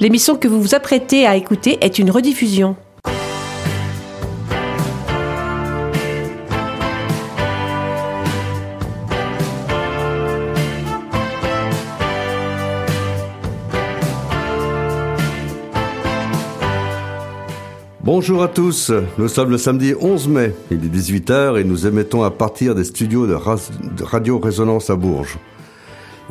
L'émission 0.00 0.36
que 0.36 0.48
vous 0.48 0.60
vous 0.60 0.74
apprêtez 0.74 1.26
à 1.26 1.36
écouter 1.36 1.78
est 1.80 1.98
une 1.98 2.10
rediffusion. 2.10 2.76
Bonjour 18.10 18.42
à 18.42 18.48
tous, 18.48 18.90
nous 19.18 19.28
sommes 19.28 19.50
le 19.50 19.58
samedi 19.58 19.92
11 20.00 20.28
mai, 20.28 20.54
il 20.70 20.82
est 20.82 20.88
18h 20.88 21.60
et 21.60 21.64
nous 21.64 21.86
émettons 21.86 22.22
à 22.22 22.30
partir 22.30 22.74
des 22.74 22.84
studios 22.84 23.26
de, 23.26 23.34
Radio 24.02 24.38
Résonance 24.38 24.88
à 24.88 24.96
Bourges. 24.96 25.36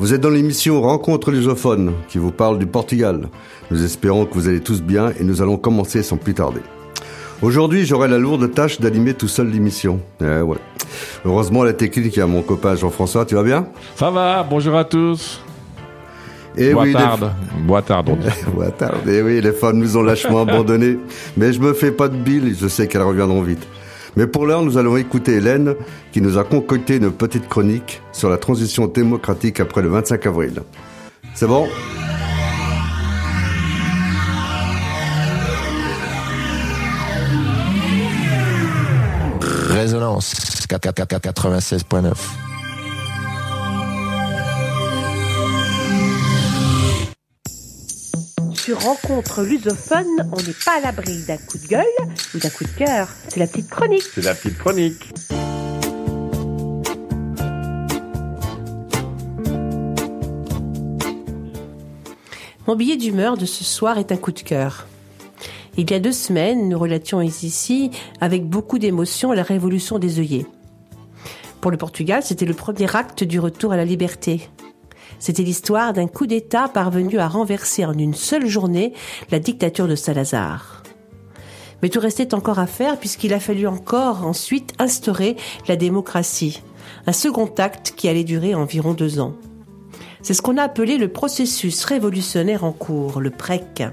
Vous 0.00 0.14
êtes 0.14 0.20
dans 0.20 0.30
l'émission 0.30 0.80
Rencontre 0.80 1.32
lusophones 1.32 1.92
qui 2.08 2.18
vous 2.18 2.30
parle 2.30 2.60
du 2.60 2.66
Portugal. 2.66 3.28
Nous 3.72 3.84
espérons 3.84 4.26
que 4.26 4.34
vous 4.34 4.46
allez 4.46 4.60
tous 4.60 4.80
bien 4.80 5.12
et 5.18 5.24
nous 5.24 5.42
allons 5.42 5.56
commencer 5.56 6.04
sans 6.04 6.16
plus 6.16 6.34
tarder. 6.34 6.60
Aujourd'hui, 7.42 7.84
j'aurai 7.84 8.06
la 8.06 8.18
lourde 8.18 8.48
tâche 8.52 8.80
d'animer 8.80 9.14
tout 9.14 9.26
seul 9.26 9.48
l'émission. 9.48 10.00
Eh 10.20 10.40
ouais. 10.40 10.58
Heureusement, 11.24 11.64
la 11.64 11.72
technique 11.72 12.16
est 12.16 12.20
à 12.20 12.28
mon 12.28 12.42
copain 12.42 12.76
Jean-François, 12.76 13.24
tu 13.26 13.34
vas 13.34 13.42
bien? 13.42 13.66
Ça 13.96 14.10
va, 14.10 14.46
bonjour 14.48 14.76
à 14.76 14.84
tous. 14.84 15.40
Et 16.56 16.72
Bois 16.72 16.84
oui, 16.84 16.92
tarde. 16.92 17.32
Bois 17.66 17.82
tarde, 17.82 18.08
on 18.08 18.16
dit. 18.16 18.26
les... 18.26 18.52
Bois 18.54 18.70
tarde. 18.70 19.08
Et 19.08 19.20
oui, 19.20 19.40
les 19.40 19.52
femmes 19.52 19.78
nous 19.78 19.96
ont 19.96 20.02
lâchement 20.02 20.42
abandonnés. 20.42 20.96
Mais 21.36 21.52
je 21.52 21.60
me 21.60 21.72
fais 21.72 21.90
pas 21.90 22.06
de 22.08 22.16
bile, 22.16 22.54
je 22.56 22.68
sais 22.68 22.86
qu'elles 22.86 23.02
reviendront 23.02 23.42
vite. 23.42 23.66
Mais 24.16 24.26
pour 24.26 24.46
l'heure, 24.46 24.62
nous 24.62 24.78
allons 24.78 24.96
écouter 24.96 25.34
Hélène, 25.34 25.74
qui 26.12 26.20
nous 26.20 26.38
a 26.38 26.44
concocté 26.44 26.96
une 26.96 27.10
petite 27.10 27.48
chronique 27.48 28.02
sur 28.12 28.30
la 28.30 28.36
transition 28.36 28.86
démocratique 28.86 29.60
après 29.60 29.82
le 29.82 29.88
25 29.88 30.26
avril. 30.26 30.62
C'est 31.34 31.46
bon? 31.46 31.68
Résonance 39.70 40.34
96.9. 40.68 42.47
Rencontre 48.72 49.42
lusophone, 49.42 50.06
on 50.30 50.36
n'est 50.36 50.54
pas 50.64 50.76
à 50.76 50.80
l'abri 50.80 51.22
d'un 51.26 51.38
coup 51.38 51.56
de 51.56 51.66
gueule 51.66 51.84
ou 52.34 52.38
d'un 52.38 52.50
coup 52.50 52.64
de 52.64 52.70
cœur. 52.70 53.08
C'est 53.28 53.40
la 53.40 53.46
petite 53.46 53.70
chronique. 53.70 54.02
C'est 54.14 54.24
la 54.24 54.34
petite 54.34 54.58
chronique. 54.58 55.12
Mon 62.66 62.76
billet 62.76 62.96
d'humeur 62.96 63.38
de 63.38 63.46
ce 63.46 63.64
soir 63.64 63.96
est 63.96 64.12
un 64.12 64.18
coup 64.18 64.32
de 64.32 64.40
cœur. 64.40 64.86
Il 65.78 65.90
y 65.90 65.94
a 65.94 66.00
deux 66.00 66.12
semaines, 66.12 66.68
nous 66.68 66.78
relations 66.78 67.22
ici, 67.22 67.90
avec 68.20 68.44
beaucoup 68.44 68.78
d'émotion, 68.78 69.32
la 69.32 69.42
révolution 69.42 69.98
des 69.98 70.18
œillets. 70.18 70.46
Pour 71.62 71.70
le 71.70 71.78
Portugal, 71.78 72.22
c'était 72.22 72.44
le 72.44 72.54
premier 72.54 72.94
acte 72.94 73.24
du 73.24 73.40
retour 73.40 73.72
à 73.72 73.76
la 73.76 73.84
liberté. 73.86 74.50
C'était 75.18 75.42
l'histoire 75.42 75.92
d'un 75.92 76.06
coup 76.06 76.26
d'État 76.26 76.68
parvenu 76.68 77.18
à 77.18 77.28
renverser 77.28 77.84
en 77.84 77.92
une 77.92 78.14
seule 78.14 78.46
journée 78.46 78.92
la 79.30 79.38
dictature 79.38 79.88
de 79.88 79.96
Salazar. 79.96 80.82
Mais 81.82 81.88
tout 81.88 82.00
restait 82.00 82.34
encore 82.34 82.58
à 82.58 82.66
faire 82.66 82.98
puisqu'il 82.98 83.32
a 83.34 83.40
fallu 83.40 83.66
encore 83.66 84.26
ensuite 84.26 84.74
instaurer 84.78 85.36
la 85.68 85.76
démocratie, 85.76 86.62
un 87.06 87.12
second 87.12 87.50
acte 87.58 87.94
qui 87.96 88.08
allait 88.08 88.24
durer 88.24 88.54
environ 88.54 88.94
deux 88.94 89.20
ans. 89.20 89.34
C'est 90.22 90.34
ce 90.34 90.42
qu'on 90.42 90.56
a 90.56 90.62
appelé 90.62 90.98
le 90.98 91.08
processus 91.08 91.84
révolutionnaire 91.84 92.64
en 92.64 92.72
cours, 92.72 93.20
le 93.20 93.30
PREC. 93.30 93.84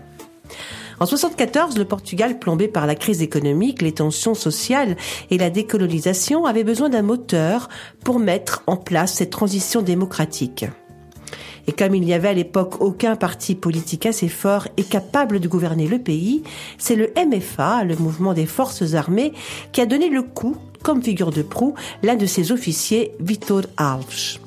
En 0.99 1.05
74, 1.05 1.77
le 1.77 1.85
Portugal, 1.85 2.39
plombé 2.39 2.67
par 2.67 2.87
la 2.87 2.95
crise 2.95 3.21
économique, 3.21 3.81
les 3.81 3.91
tensions 3.91 4.33
sociales 4.33 4.95
et 5.29 5.37
la 5.37 5.49
décolonisation, 5.49 6.45
avait 6.45 6.63
besoin 6.63 6.89
d'un 6.89 7.01
moteur 7.01 7.69
pour 8.03 8.17
mettre 8.17 8.63
en 8.65 8.77
place 8.77 9.13
cette 9.13 9.29
transition 9.29 9.81
démocratique. 9.81 10.65
Et 11.67 11.71
comme 11.71 11.95
il 11.95 12.03
n'y 12.03 12.13
avait 12.13 12.29
à 12.29 12.33
l'époque 12.33 12.81
aucun 12.81 13.15
parti 13.15 13.55
politique 13.55 14.05
assez 14.05 14.27
fort 14.27 14.67
et 14.77 14.83
capable 14.83 15.39
de 15.39 15.47
gouverner 15.47 15.87
le 15.87 15.99
pays, 15.99 16.43
c'est 16.77 16.95
le 16.95 17.11
MFA, 17.15 17.83
le 17.83 17.95
mouvement 17.95 18.33
des 18.33 18.45
forces 18.45 18.93
armées, 18.93 19.33
qui 19.71 19.81
a 19.81 19.85
donné 19.85 20.09
le 20.09 20.21
coup, 20.21 20.57
comme 20.83 21.01
figure 21.01 21.31
de 21.31 21.41
proue, 21.41 21.73
l'un 22.03 22.15
de 22.15 22.25
ses 22.25 22.51
officiers, 22.51 23.11
Vitor 23.19 23.63
Alves. 23.77 24.39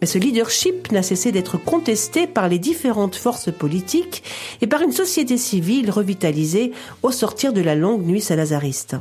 Mais 0.00 0.06
ce 0.06 0.18
leadership 0.18 0.92
n'a 0.92 1.02
cessé 1.02 1.32
d'être 1.32 1.56
contesté 1.56 2.26
par 2.26 2.48
les 2.48 2.58
différentes 2.58 3.16
forces 3.16 3.52
politiques 3.52 4.22
et 4.60 4.66
par 4.66 4.82
une 4.82 4.92
société 4.92 5.38
civile 5.38 5.90
revitalisée 5.90 6.72
au 7.02 7.10
sortir 7.10 7.52
de 7.52 7.60
la 7.60 7.74
longue 7.74 8.04
nuit 8.04 8.20
salazariste. 8.20 8.96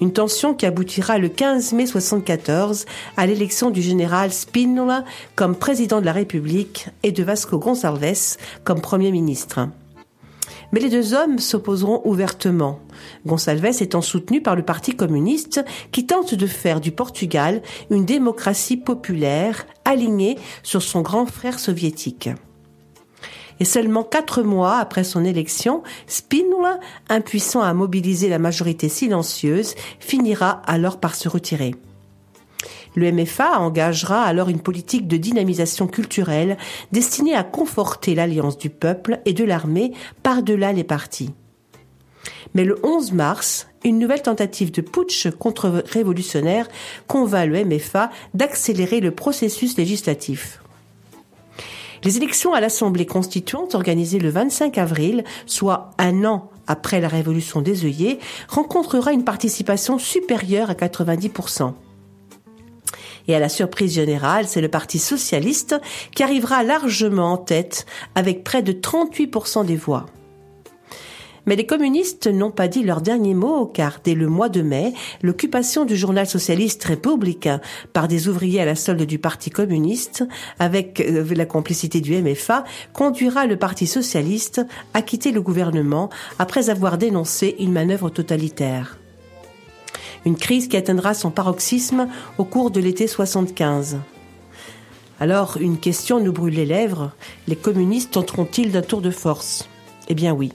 Une 0.00 0.12
tension 0.12 0.54
qui 0.54 0.66
aboutira 0.66 1.18
le 1.18 1.28
15 1.28 1.72
mai 1.72 1.86
74 1.86 2.86
à 3.16 3.26
l'élection 3.26 3.70
du 3.70 3.82
général 3.82 4.32
Spínola 4.32 5.04
comme 5.36 5.54
président 5.54 6.00
de 6.00 6.06
la 6.06 6.12
République 6.12 6.88
et 7.02 7.12
de 7.12 7.22
Vasco 7.22 7.58
Gonçalves 7.58 8.36
comme 8.64 8.80
premier 8.80 9.12
ministre. 9.12 9.68
Mais 10.72 10.80
les 10.80 10.88
deux 10.88 11.12
hommes 11.12 11.38
s'opposeront 11.38 12.00
ouvertement, 12.04 12.80
Gonçalves 13.26 13.82
étant 13.82 14.00
soutenu 14.00 14.40
par 14.40 14.56
le 14.56 14.64
Parti 14.64 14.96
communiste 14.96 15.62
qui 15.92 16.06
tente 16.06 16.34
de 16.34 16.46
faire 16.46 16.80
du 16.80 16.92
Portugal 16.92 17.62
une 17.90 18.06
démocratie 18.06 18.78
populaire 18.78 19.66
alignée 19.84 20.38
sur 20.62 20.82
son 20.82 21.02
grand 21.02 21.26
frère 21.26 21.58
soviétique. 21.58 22.30
Et 23.62 23.64
seulement 23.64 24.02
quatre 24.02 24.42
mois 24.42 24.78
après 24.78 25.04
son 25.04 25.24
élection, 25.24 25.84
Spínola, 26.08 26.80
impuissant 27.08 27.62
à 27.62 27.72
mobiliser 27.74 28.28
la 28.28 28.40
majorité 28.40 28.88
silencieuse, 28.88 29.76
finira 30.00 30.60
alors 30.66 30.98
par 30.98 31.14
se 31.14 31.28
retirer. 31.28 31.76
Le 32.96 33.12
MFA 33.12 33.60
engagera 33.60 34.24
alors 34.24 34.48
une 34.48 34.58
politique 34.58 35.06
de 35.06 35.16
dynamisation 35.16 35.86
culturelle 35.86 36.56
destinée 36.90 37.36
à 37.36 37.44
conforter 37.44 38.16
l'alliance 38.16 38.58
du 38.58 38.68
peuple 38.68 39.20
et 39.26 39.32
de 39.32 39.44
l'armée 39.44 39.92
par-delà 40.24 40.72
les 40.72 40.82
partis. 40.82 41.30
Mais 42.54 42.64
le 42.64 42.80
11 42.82 43.12
mars, 43.12 43.68
une 43.84 44.00
nouvelle 44.00 44.22
tentative 44.22 44.72
de 44.72 44.80
putsch 44.80 45.28
contre-révolutionnaire 45.38 46.66
convainc 47.06 47.48
le 47.48 47.64
MFA 47.64 48.10
d'accélérer 48.34 48.98
le 48.98 49.12
processus 49.12 49.78
législatif. 49.78 50.61
Les 52.04 52.16
élections 52.16 52.52
à 52.52 52.60
l'Assemblée 52.60 53.06
constituante 53.06 53.76
organisées 53.76 54.18
le 54.18 54.30
25 54.30 54.76
avril, 54.76 55.22
soit 55.46 55.90
un 55.98 56.24
an 56.24 56.50
après 56.66 57.00
la 57.00 57.08
révolution 57.08 57.62
des 57.62 57.84
œillets, 57.84 58.18
rencontrera 58.48 59.12
une 59.12 59.24
participation 59.24 59.98
supérieure 59.98 60.70
à 60.70 60.74
90%. 60.74 61.74
Et 63.28 63.36
à 63.36 63.38
la 63.38 63.48
surprise 63.48 63.94
générale, 63.94 64.48
c'est 64.48 64.60
le 64.60 64.68
Parti 64.68 64.98
socialiste 64.98 65.76
qui 66.14 66.24
arrivera 66.24 66.64
largement 66.64 67.32
en 67.32 67.36
tête 67.36 67.86
avec 68.16 68.42
près 68.42 68.62
de 68.62 68.72
38% 68.72 69.64
des 69.64 69.76
voix. 69.76 70.06
Mais 71.46 71.56
les 71.56 71.66
communistes 71.66 72.28
n'ont 72.28 72.52
pas 72.52 72.68
dit 72.68 72.84
leur 72.84 73.00
dernier 73.00 73.34
mot 73.34 73.66
car 73.66 73.98
dès 74.04 74.14
le 74.14 74.28
mois 74.28 74.48
de 74.48 74.62
mai, 74.62 74.94
l'occupation 75.22 75.84
du 75.84 75.96
journal 75.96 76.26
socialiste 76.26 76.84
républicain 76.84 77.60
par 77.92 78.06
des 78.06 78.28
ouvriers 78.28 78.60
à 78.60 78.64
la 78.64 78.76
solde 78.76 79.02
du 79.02 79.18
Parti 79.18 79.50
communiste, 79.50 80.24
avec 80.60 81.00
euh, 81.00 81.24
la 81.34 81.46
complicité 81.46 82.00
du 82.00 82.16
MFA, 82.16 82.64
conduira 82.92 83.46
le 83.46 83.56
Parti 83.56 83.88
socialiste 83.88 84.60
à 84.94 85.02
quitter 85.02 85.32
le 85.32 85.42
gouvernement 85.42 86.10
après 86.38 86.70
avoir 86.70 86.96
dénoncé 86.96 87.56
une 87.58 87.72
manœuvre 87.72 88.08
totalitaire. 88.08 88.98
Une 90.24 90.36
crise 90.36 90.68
qui 90.68 90.76
atteindra 90.76 91.14
son 91.14 91.32
paroxysme 91.32 92.06
au 92.38 92.44
cours 92.44 92.70
de 92.70 92.78
l'été 92.78 93.08
75. 93.08 93.98
Alors, 95.18 95.56
une 95.60 95.78
question 95.78 96.20
nous 96.20 96.32
brûle 96.32 96.54
les 96.54 96.66
lèvres. 96.66 97.10
Les 97.48 97.56
communistes 97.56 98.12
tenteront-ils 98.12 98.70
d'un 98.70 98.82
tour 98.82 99.00
de 99.00 99.10
force? 99.10 99.68
Eh 100.08 100.14
bien 100.14 100.32
oui 100.32 100.52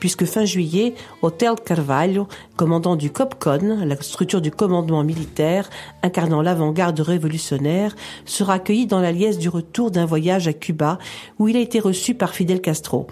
puisque 0.00 0.24
fin 0.24 0.44
juillet, 0.44 0.94
Hotel 1.22 1.54
Carvalho, 1.64 2.28
commandant 2.56 2.96
du 2.96 3.10
COPCON, 3.10 3.84
la 3.84 3.96
structure 3.96 4.40
du 4.40 4.50
commandement 4.50 5.04
militaire 5.04 5.70
incarnant 6.02 6.42
l'avant-garde 6.42 7.00
révolutionnaire, 7.00 7.96
sera 8.24 8.54
accueilli 8.54 8.86
dans 8.86 9.00
la 9.00 9.12
liesse 9.12 9.38
du 9.38 9.48
retour 9.48 9.90
d'un 9.90 10.06
voyage 10.06 10.48
à 10.48 10.52
Cuba 10.52 10.98
où 11.38 11.48
il 11.48 11.56
a 11.56 11.60
été 11.60 11.80
reçu 11.80 12.14
par 12.14 12.34
Fidel 12.34 12.60
Castro. 12.60 13.06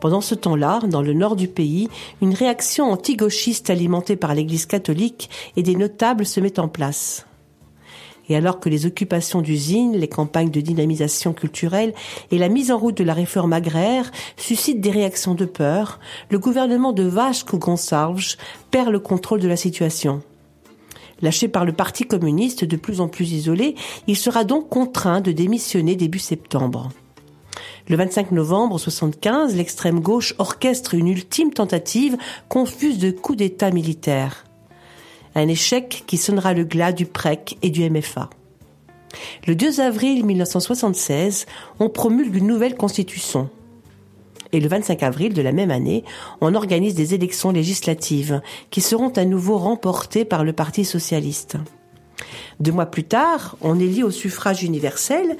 Pendant 0.00 0.22
ce 0.22 0.34
temps-là, 0.34 0.80
dans 0.88 1.02
le 1.02 1.12
nord 1.12 1.36
du 1.36 1.46
pays, 1.46 1.88
une 2.22 2.34
réaction 2.34 2.90
anti-gauchiste 2.90 3.68
alimentée 3.68 4.16
par 4.16 4.34
l'Église 4.34 4.66
catholique 4.66 5.28
et 5.56 5.62
des 5.62 5.76
notables 5.76 6.24
se 6.24 6.40
met 6.40 6.58
en 6.58 6.68
place. 6.68 7.26
Et 8.30 8.36
alors 8.36 8.60
que 8.60 8.68
les 8.68 8.86
occupations 8.86 9.42
d'usines, 9.42 9.96
les 9.96 10.08
campagnes 10.08 10.52
de 10.52 10.60
dynamisation 10.60 11.32
culturelle 11.32 11.92
et 12.30 12.38
la 12.38 12.48
mise 12.48 12.70
en 12.70 12.78
route 12.78 12.96
de 12.96 13.04
la 13.04 13.12
réforme 13.12 13.52
agraire 13.52 14.12
suscitent 14.36 14.80
des 14.80 14.92
réactions 14.92 15.34
de 15.34 15.44
peur, 15.44 15.98
le 16.30 16.38
gouvernement 16.38 16.92
de 16.92 17.02
Vasco 17.02 17.58
Gonçalves 17.58 18.36
perd 18.70 18.90
le 18.90 19.00
contrôle 19.00 19.40
de 19.40 19.48
la 19.48 19.56
situation. 19.56 20.22
Lâché 21.22 21.48
par 21.48 21.64
le 21.64 21.72
Parti 21.72 22.04
communiste 22.04 22.64
de 22.64 22.76
plus 22.76 23.00
en 23.00 23.08
plus 23.08 23.32
isolé, 23.32 23.74
il 24.06 24.16
sera 24.16 24.44
donc 24.44 24.68
contraint 24.68 25.20
de 25.20 25.32
démissionner 25.32 25.96
début 25.96 26.20
septembre. 26.20 26.90
Le 27.88 27.96
25 27.96 28.30
novembre 28.30 28.78
75, 28.78 29.56
l'extrême 29.56 29.98
gauche 29.98 30.34
orchestre 30.38 30.94
une 30.94 31.08
ultime 31.08 31.52
tentative 31.52 32.16
confuse 32.48 32.98
de 32.98 33.10
coup 33.10 33.34
d'État 33.34 33.72
militaire. 33.72 34.44
Un 35.34 35.48
échec 35.48 36.04
qui 36.06 36.16
sonnera 36.16 36.54
le 36.54 36.64
glas 36.64 36.92
du 36.92 37.06
PREC 37.06 37.56
et 37.62 37.70
du 37.70 37.88
MFA. 37.88 38.30
Le 39.46 39.54
2 39.54 39.80
avril 39.80 40.24
1976, 40.24 41.46
on 41.78 41.88
promulgue 41.88 42.36
une 42.36 42.46
nouvelle 42.46 42.76
constitution. 42.76 43.50
Et 44.52 44.60
le 44.60 44.68
25 44.68 45.02
avril 45.02 45.32
de 45.32 45.42
la 45.42 45.52
même 45.52 45.70
année, 45.70 46.04
on 46.40 46.54
organise 46.54 46.94
des 46.94 47.14
élections 47.14 47.52
législatives 47.52 48.40
qui 48.70 48.80
seront 48.80 49.10
à 49.10 49.24
nouveau 49.24 49.58
remportées 49.58 50.24
par 50.24 50.44
le 50.44 50.52
Parti 50.52 50.84
socialiste. 50.84 51.56
Deux 52.60 52.72
mois 52.72 52.86
plus 52.86 53.04
tard, 53.04 53.56
on 53.60 53.78
élit 53.78 54.02
au 54.02 54.10
suffrage 54.10 54.62
universel 54.62 55.36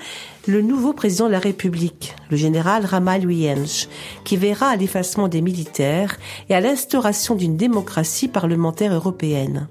le 0.46 0.62
nouveau 0.62 0.92
président 0.92 1.26
de 1.26 1.32
la 1.32 1.38
République, 1.38 2.14
le 2.30 2.36
général 2.36 2.86
Ramal 2.86 3.24
Huyens, 3.24 3.88
qui 4.24 4.36
verra 4.36 4.68
à 4.68 4.76
l'effacement 4.76 5.28
des 5.28 5.42
militaires 5.42 6.16
et 6.48 6.54
à 6.54 6.60
l'instauration 6.60 7.34
d'une 7.34 7.56
démocratie 7.56 8.28
parlementaire 8.28 8.94
européenne. 8.94 9.68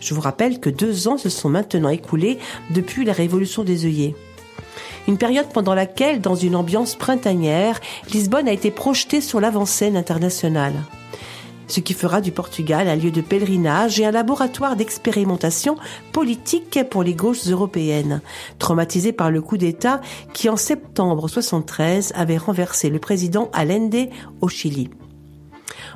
Je 0.00 0.14
vous 0.14 0.20
rappelle 0.20 0.60
que 0.60 0.70
deux 0.70 1.08
ans 1.08 1.18
se 1.18 1.30
sont 1.30 1.48
maintenant 1.48 1.88
écoulés 1.88 2.38
depuis 2.70 3.04
la 3.04 3.12
révolution 3.12 3.64
des 3.64 3.86
œillets. 3.86 4.14
Une 5.08 5.18
période 5.18 5.48
pendant 5.52 5.74
laquelle, 5.74 6.20
dans 6.20 6.34
une 6.34 6.56
ambiance 6.56 6.94
printanière, 6.94 7.80
Lisbonne 8.12 8.48
a 8.48 8.52
été 8.52 8.70
projetée 8.70 9.20
sur 9.20 9.40
l'avant-scène 9.40 9.96
internationale 9.96 10.74
ce 11.66 11.80
qui 11.80 11.94
fera 11.94 12.20
du 12.20 12.32
Portugal 12.32 12.88
un 12.88 12.96
lieu 12.96 13.10
de 13.10 13.20
pèlerinage 13.20 14.00
et 14.00 14.06
un 14.06 14.10
laboratoire 14.10 14.76
d'expérimentation 14.76 15.76
politique 16.12 16.78
pour 16.90 17.02
les 17.02 17.14
gauches 17.14 17.46
européennes, 17.46 18.20
traumatisées 18.58 19.12
par 19.12 19.30
le 19.30 19.40
coup 19.40 19.56
d'État 19.56 20.00
qui 20.32 20.48
en 20.48 20.56
septembre 20.56 21.28
73 21.28 22.12
avait 22.14 22.36
renversé 22.36 22.90
le 22.90 22.98
président 22.98 23.50
Allende 23.52 24.08
au 24.40 24.48
Chili. 24.48 24.90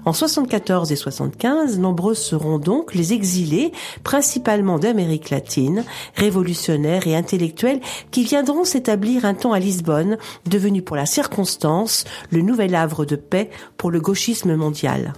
En 0.05 0.12
74 0.12 0.93
et 0.93 0.97
75, 0.97 1.79
nombreux 1.79 2.15
seront 2.15 2.59
donc 2.59 2.94
les 2.94 3.12
exilés, 3.12 3.73
principalement 4.05 4.79
d'Amérique 4.79 5.31
latine, 5.31 5.85
révolutionnaires 6.15 7.06
et 7.06 7.17
intellectuels, 7.17 7.81
qui 8.11 8.25
viendront 8.25 8.65
s'établir 8.65 9.25
un 9.25 9.35
temps 9.35 9.53
à 9.53 9.59
Lisbonne, 9.59 10.19
devenu 10.47 10.82
pour 10.82 10.97
la 10.97 11.06
circonstance 11.06 12.05
le 12.31 12.43
nouvel 12.43 12.75
havre 12.75 13.05
de 13.05 13.17
paix 13.17 13.50
pour 13.76 13.91
le 13.91 14.00
gauchisme 14.00 14.55
mondial. 14.55 15.12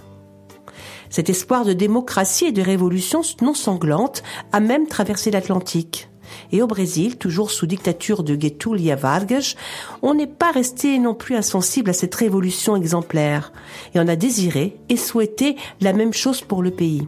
Cet 1.11 1.29
espoir 1.29 1.65
de 1.65 1.73
démocratie 1.73 2.45
et 2.45 2.51
de 2.51 2.61
révolution 2.61 3.21
non 3.41 3.53
sanglante 3.53 4.23
a 4.53 4.59
même 4.59 4.87
traversé 4.87 5.29
l'Atlantique. 5.29 6.09
Et 6.53 6.61
au 6.61 6.67
Brésil, 6.67 7.17
toujours 7.17 7.51
sous 7.51 7.67
dictature 7.67 8.23
de 8.23 8.39
Getúlio 8.39 8.95
Vargas, 8.95 9.55
on 10.01 10.13
n'est 10.13 10.25
pas 10.25 10.51
resté 10.51 10.97
non 10.97 11.13
plus 11.13 11.35
insensible 11.35 11.89
à 11.89 11.93
cette 11.93 12.15
révolution 12.15 12.77
exemplaire. 12.77 13.51
Et 13.93 13.99
on 13.99 14.07
a 14.07 14.15
désiré 14.15 14.77
et 14.87 14.95
souhaité 14.95 15.57
la 15.81 15.91
même 15.91 16.13
chose 16.13 16.41
pour 16.41 16.63
le 16.63 16.71
pays. 16.71 17.07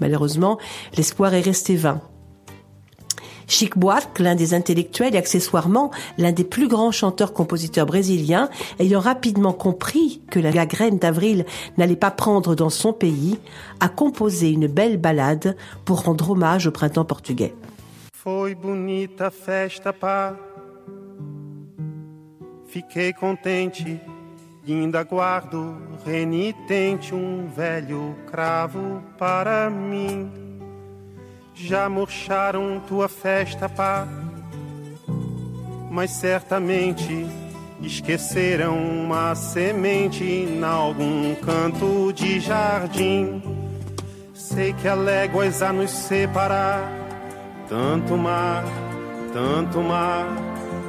Malheureusement, 0.00 0.58
l'espoir 0.96 1.34
est 1.34 1.40
resté 1.40 1.74
vain. 1.74 2.00
Chic 3.46 3.78
Buarque, 3.78 4.18
l'un 4.18 4.34
des 4.34 4.54
intellectuels 4.54 5.14
et 5.14 5.18
accessoirement 5.18 5.90
l'un 6.18 6.32
des 6.32 6.44
plus 6.44 6.68
grands 6.68 6.90
chanteurs-compositeurs 6.90 7.86
brésiliens, 7.86 8.48
ayant 8.78 9.00
rapidement 9.00 9.52
compris 9.52 10.20
que 10.30 10.40
la 10.40 10.66
graine 10.66 10.98
d'avril 10.98 11.46
n'allait 11.78 11.96
pas 11.96 12.10
prendre 12.10 12.54
dans 12.54 12.70
son 12.70 12.92
pays, 12.92 13.38
a 13.80 13.88
composé 13.88 14.50
une 14.50 14.66
belle 14.66 14.96
ballade 14.98 15.56
pour 15.84 16.02
rendre 16.04 16.30
hommage 16.30 16.66
au 16.66 16.72
printemps 16.72 17.04
portugais. 17.04 17.54
Já 31.56 31.88
murcharam 31.88 32.80
tua 32.86 33.08
festa, 33.08 33.68
pá. 33.68 34.06
Mas 35.90 36.10
certamente 36.10 37.26
esqueceram 37.80 38.76
uma 38.76 39.34
semente 39.34 40.22
em 40.22 40.62
algum 40.62 41.34
canto 41.36 42.12
de 42.12 42.38
jardim. 42.40 43.42
Sei 44.34 44.74
que 44.74 44.86
há 44.86 44.94
léguas 44.94 45.62
a 45.62 45.72
nos 45.72 45.90
separar, 45.90 46.92
tanto 47.68 48.16
mar, 48.16 48.64
tanto 49.32 49.80
mar. 49.80 50.26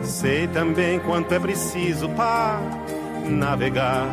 Sei 0.03 0.47
também 0.47 0.99
quanto 0.99 1.33
é 1.33 1.39
preciso 1.39 2.09
para 2.09 2.59
navegar, 3.25 4.05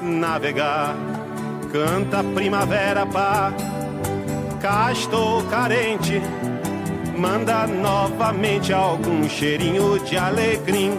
navegar. 0.00 0.96
Canta 1.70 2.24
primavera, 2.24 3.06
pá 3.06 3.52
cá 4.62 4.92
estou 4.92 5.42
carente. 5.46 6.22
Manda 7.18 7.66
novamente 7.66 8.72
algum 8.72 9.28
cheirinho 9.28 9.98
de 9.98 10.16
alegria. 10.16 10.92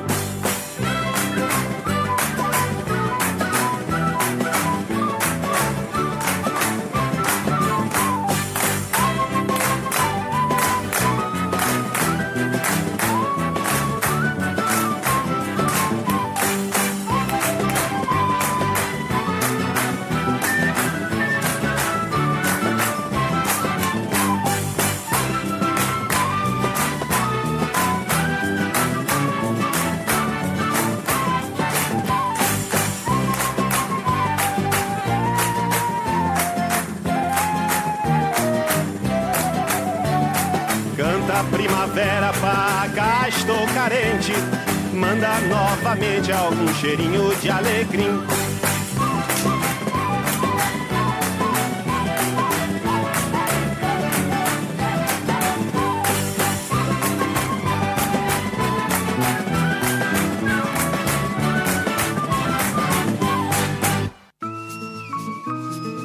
Alecrim. 47.83 48.21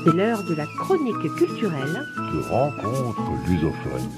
C'est 0.05 0.17
l'heure 0.17 0.43
de 0.43 0.55
la 0.55 0.67
chronique 0.67 1.35
culturelle 1.37 2.03
de 2.33 2.41
rencontre 2.49 3.21
lusophone. 3.47 4.09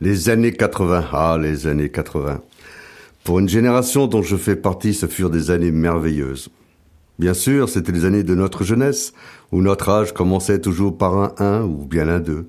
Les 0.00 0.28
années 0.28 0.52
80, 0.52 1.04
ah 1.12 1.38
les 1.40 1.66
années 1.66 1.90
80. 1.90 2.40
Pour 3.28 3.40
une 3.40 3.48
génération 3.50 4.06
dont 4.06 4.22
je 4.22 4.36
fais 4.36 4.56
partie, 4.56 4.94
ce 4.94 5.04
furent 5.04 5.28
des 5.28 5.50
années 5.50 5.70
merveilleuses. 5.70 6.48
Bien 7.18 7.34
sûr, 7.34 7.68
c'était 7.68 7.92
les 7.92 8.06
années 8.06 8.22
de 8.22 8.34
notre 8.34 8.64
jeunesse, 8.64 9.12
où 9.52 9.60
notre 9.60 9.90
âge 9.90 10.14
commençait 10.14 10.62
toujours 10.62 10.96
par 10.96 11.14
un 11.14 11.34
1 11.36 11.64
ou 11.64 11.84
bien 11.84 12.08
un 12.08 12.20
2. 12.20 12.48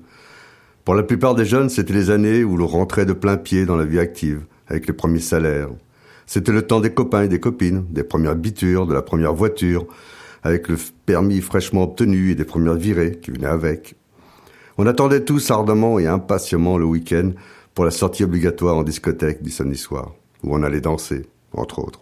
Pour 0.86 0.94
la 0.94 1.02
plupart 1.02 1.34
des 1.34 1.44
jeunes, 1.44 1.68
c'était 1.68 1.92
les 1.92 2.08
années 2.08 2.44
où 2.44 2.56
l'on 2.56 2.66
rentrait 2.66 3.04
de 3.04 3.12
plein 3.12 3.36
pied 3.36 3.66
dans 3.66 3.76
la 3.76 3.84
vie 3.84 3.98
active, 3.98 4.40
avec 4.68 4.86
les 4.86 4.94
premiers 4.94 5.20
salaires. 5.20 5.68
C'était 6.24 6.50
le 6.50 6.62
temps 6.62 6.80
des 6.80 6.94
copains 6.94 7.24
et 7.24 7.28
des 7.28 7.40
copines, 7.40 7.84
des 7.90 8.02
premières 8.02 8.36
bitures, 8.36 8.86
de 8.86 8.94
la 8.94 9.02
première 9.02 9.34
voiture, 9.34 9.86
avec 10.42 10.66
le 10.68 10.76
permis 11.04 11.42
fraîchement 11.42 11.82
obtenu 11.82 12.30
et 12.30 12.34
des 12.34 12.46
premières 12.46 12.76
virées 12.76 13.18
qui 13.20 13.32
venaient 13.32 13.48
avec. 13.48 13.96
On 14.78 14.86
attendait 14.86 15.26
tous 15.26 15.50
ardemment 15.50 15.98
et 15.98 16.06
impatiemment 16.06 16.78
le 16.78 16.86
week-end 16.86 17.32
pour 17.74 17.84
la 17.84 17.90
sortie 17.90 18.24
obligatoire 18.24 18.78
en 18.78 18.82
discothèque 18.82 19.42
du 19.42 19.50
samedi 19.50 19.76
soir, 19.76 20.14
où 20.42 20.54
on 20.54 20.62
allait 20.62 20.80
danser, 20.80 21.26
entre 21.52 21.78
autres. 21.80 22.00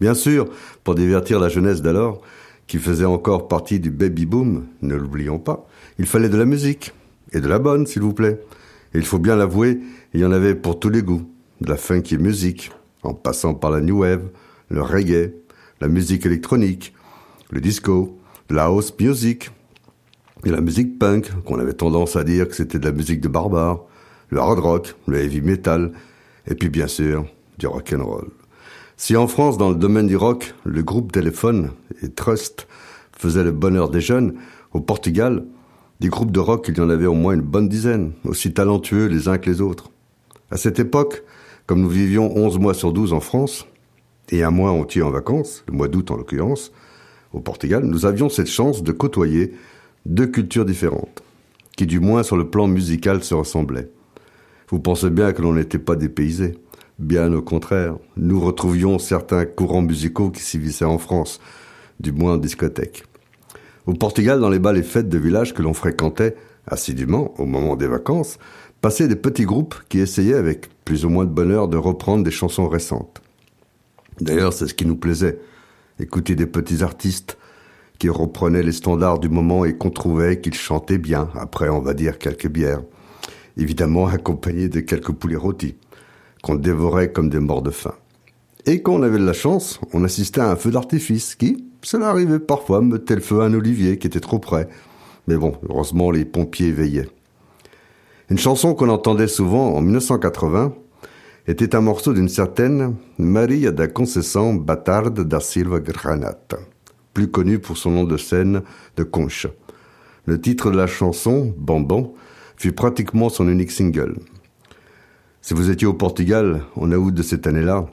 Bien 0.00 0.14
sûr, 0.14 0.48
pour 0.84 0.94
divertir 0.94 1.40
la 1.40 1.48
jeunesse 1.48 1.82
d'alors, 1.82 2.20
qui 2.66 2.78
faisait 2.78 3.04
encore 3.04 3.48
partie 3.48 3.80
du 3.80 3.90
baby-boom, 3.90 4.66
ne 4.82 4.94
l'oublions 4.94 5.38
pas, 5.38 5.66
il 5.98 6.06
fallait 6.06 6.28
de 6.28 6.36
la 6.36 6.44
musique, 6.44 6.92
et 7.32 7.40
de 7.40 7.48
la 7.48 7.58
bonne, 7.58 7.86
s'il 7.86 8.02
vous 8.02 8.14
plaît. 8.14 8.40
Et 8.94 8.98
il 8.98 9.04
faut 9.04 9.18
bien 9.18 9.36
l'avouer, 9.36 9.80
il 10.14 10.20
y 10.20 10.24
en 10.24 10.32
avait 10.32 10.54
pour 10.54 10.78
tous 10.78 10.90
les 10.90 11.02
goûts, 11.02 11.28
de 11.60 11.68
la 11.68 11.76
funky 11.76 12.18
musique, 12.18 12.70
en 13.02 13.14
passant 13.14 13.54
par 13.54 13.70
la 13.70 13.80
new 13.80 14.00
wave, 14.00 14.28
le 14.68 14.82
reggae, 14.82 15.32
la 15.80 15.88
musique 15.88 16.26
électronique, 16.26 16.94
le 17.50 17.60
disco, 17.60 18.18
la 18.50 18.64
house 18.64 18.94
music, 18.98 19.50
et 20.44 20.50
la 20.50 20.60
musique 20.60 20.98
punk, 20.98 21.30
qu'on 21.44 21.58
avait 21.58 21.72
tendance 21.72 22.16
à 22.16 22.22
dire 22.22 22.46
que 22.48 22.54
c'était 22.54 22.78
de 22.78 22.84
la 22.84 22.92
musique 22.92 23.20
de 23.20 23.28
barbares, 23.28 23.84
le 24.30 24.38
hard 24.40 24.58
rock, 24.58 24.94
le 25.06 25.18
heavy 25.18 25.40
metal, 25.40 25.92
Et 26.46 26.54
puis 26.54 26.68
bien 26.68 26.86
sûr, 26.86 27.26
du 27.58 27.66
rock'n'roll. 27.66 28.28
Si 28.96 29.16
en 29.16 29.28
France, 29.28 29.58
dans 29.58 29.70
le 29.70 29.76
domaine 29.76 30.06
du 30.06 30.16
rock, 30.16 30.54
le 30.64 30.82
groupe 30.82 31.12
Téléphone 31.12 31.70
et 32.02 32.08
Trust 32.08 32.66
faisaient 33.16 33.44
le 33.44 33.52
bonheur 33.52 33.90
des 33.90 34.00
jeunes, 34.00 34.34
au 34.72 34.80
Portugal, 34.80 35.44
des 36.00 36.08
groupes 36.08 36.32
de 36.32 36.40
rock, 36.40 36.66
il 36.68 36.76
y 36.76 36.80
en 36.80 36.90
avait 36.90 37.06
au 37.06 37.14
moins 37.14 37.34
une 37.34 37.42
bonne 37.42 37.68
dizaine, 37.68 38.12
aussi 38.24 38.52
talentueux 38.52 39.06
les 39.06 39.28
uns 39.28 39.38
que 39.38 39.50
les 39.50 39.60
autres. 39.60 39.90
À 40.50 40.56
cette 40.56 40.78
époque, 40.78 41.22
comme 41.66 41.82
nous 41.82 41.88
vivions 41.88 42.36
11 42.36 42.58
mois 42.58 42.74
sur 42.74 42.92
12 42.92 43.12
en 43.12 43.20
France, 43.20 43.66
et 44.30 44.42
un 44.42 44.50
mois 44.50 44.70
entier 44.70 45.02
en 45.02 45.10
vacances, 45.10 45.64
le 45.68 45.74
mois 45.74 45.88
d'août 45.88 46.10
en 46.10 46.16
l'occurrence, 46.16 46.72
au 47.32 47.40
Portugal, 47.40 47.84
nous 47.84 48.06
avions 48.06 48.28
cette 48.28 48.48
chance 48.48 48.82
de 48.82 48.92
côtoyer 48.92 49.54
deux 50.06 50.26
cultures 50.26 50.64
différentes, 50.64 51.22
qui 51.76 51.86
du 51.86 52.00
moins 52.00 52.22
sur 52.22 52.36
le 52.36 52.48
plan 52.48 52.66
musical 52.66 53.22
se 53.22 53.34
ressemblaient. 53.34 53.90
Vous 54.68 54.80
pensez 54.80 55.10
bien 55.10 55.32
que 55.32 55.42
l'on 55.42 55.54
n'était 55.54 55.78
pas 55.78 55.96
dépaysés. 55.96 56.58
Bien 56.98 57.32
au 57.32 57.42
contraire, 57.42 57.96
nous 58.16 58.40
retrouvions 58.40 58.98
certains 58.98 59.44
courants 59.44 59.82
musicaux 59.82 60.30
qui 60.30 60.42
s'y 60.42 60.58
vissaient 60.58 60.84
en 60.84 60.98
France, 60.98 61.40
du 62.00 62.10
moins 62.10 62.34
en 62.34 62.38
discothèque. 62.38 63.04
Au 63.86 63.94
Portugal, 63.94 64.40
dans 64.40 64.50
les 64.50 64.58
bals 64.58 64.78
et 64.78 64.82
fêtes 64.82 65.08
de 65.08 65.16
village 65.16 65.54
que 65.54 65.62
l'on 65.62 65.74
fréquentait 65.74 66.34
assidûment 66.66 67.32
au 67.38 67.46
moment 67.46 67.76
des 67.76 67.86
vacances, 67.86 68.38
passaient 68.80 69.06
des 69.06 69.16
petits 69.16 69.44
groupes 69.44 69.76
qui 69.88 70.00
essayaient 70.00 70.34
avec 70.34 70.68
plus 70.84 71.04
ou 71.04 71.08
moins 71.08 71.24
de 71.24 71.30
bonheur 71.30 71.68
de 71.68 71.76
reprendre 71.76 72.24
des 72.24 72.32
chansons 72.32 72.68
récentes. 72.68 73.22
D'ailleurs, 74.20 74.52
c'est 74.52 74.66
ce 74.66 74.74
qui 74.74 74.84
nous 74.84 74.96
plaisait, 74.96 75.38
écouter 76.00 76.34
des 76.34 76.46
petits 76.46 76.82
artistes 76.82 77.38
qui 78.00 78.08
reprenaient 78.08 78.62
les 78.64 78.72
standards 78.72 79.20
du 79.20 79.28
moment 79.28 79.64
et 79.64 79.76
qu'on 79.76 79.90
trouvait 79.90 80.40
qu'ils 80.40 80.54
chantaient 80.54 80.98
bien, 80.98 81.30
après 81.34 81.68
on 81.68 81.80
va 81.80 81.94
dire 81.94 82.18
quelques 82.18 82.48
bières, 82.48 82.82
évidemment 83.56 84.06
accompagnés 84.08 84.68
de 84.68 84.80
quelques 84.80 85.12
poulets 85.12 85.36
rôtis, 85.36 85.76
qu'on 86.42 86.54
dévorait 86.54 87.12
comme 87.12 87.28
des 87.28 87.40
morts 87.40 87.62
de 87.62 87.70
faim. 87.70 87.94
Et 88.66 88.82
quand 88.82 88.94
on 88.94 89.02
avait 89.02 89.18
de 89.18 89.24
la 89.24 89.32
chance, 89.32 89.80
on 89.92 90.04
assistait 90.04 90.40
à 90.40 90.50
un 90.50 90.56
feu 90.56 90.70
d'artifice 90.70 91.34
qui, 91.34 91.64
cela 91.82 92.08
arrivait 92.08 92.38
parfois, 92.38 92.82
mettait 92.82 93.14
le 93.14 93.20
feu 93.20 93.40
à 93.40 93.44
un 93.44 93.54
olivier 93.54 93.98
qui 93.98 94.06
était 94.06 94.20
trop 94.20 94.38
près. 94.38 94.68
Mais 95.26 95.36
bon, 95.36 95.54
heureusement, 95.68 96.10
les 96.10 96.24
pompiers 96.24 96.72
veillaient. 96.72 97.08
Une 98.30 98.38
chanson 98.38 98.74
qu'on 98.74 98.90
entendait 98.90 99.28
souvent 99.28 99.74
en 99.74 99.80
1980 99.80 100.74
était 101.46 101.74
un 101.74 101.80
morceau 101.80 102.12
d'une 102.12 102.28
certaine 102.28 102.96
Maria 103.16 103.72
da 103.72 103.88
Conceição 103.88 104.54
Batarde 104.54 105.24
da 105.24 105.40
Silva 105.40 105.80
Granata, 105.80 106.58
plus 107.14 107.30
connue 107.30 107.58
pour 107.58 107.78
son 107.78 107.90
nom 107.92 108.04
de 108.04 108.18
scène 108.18 108.60
de 108.96 109.02
Concha. 109.02 109.48
Le 110.26 110.38
titre 110.38 110.70
de 110.70 110.76
la 110.76 110.86
chanson, 110.86 111.54
Bonbon, 111.56 112.12
fut 112.58 112.72
pratiquement 112.72 113.30
son 113.30 113.48
unique 113.48 113.70
single. 113.70 114.16
Si 115.48 115.54
vous 115.54 115.70
étiez 115.70 115.86
au 115.86 115.94
Portugal 115.94 116.60
en 116.76 116.92
août 116.92 117.14
de 117.14 117.22
cette 117.22 117.46
année-là, 117.46 117.86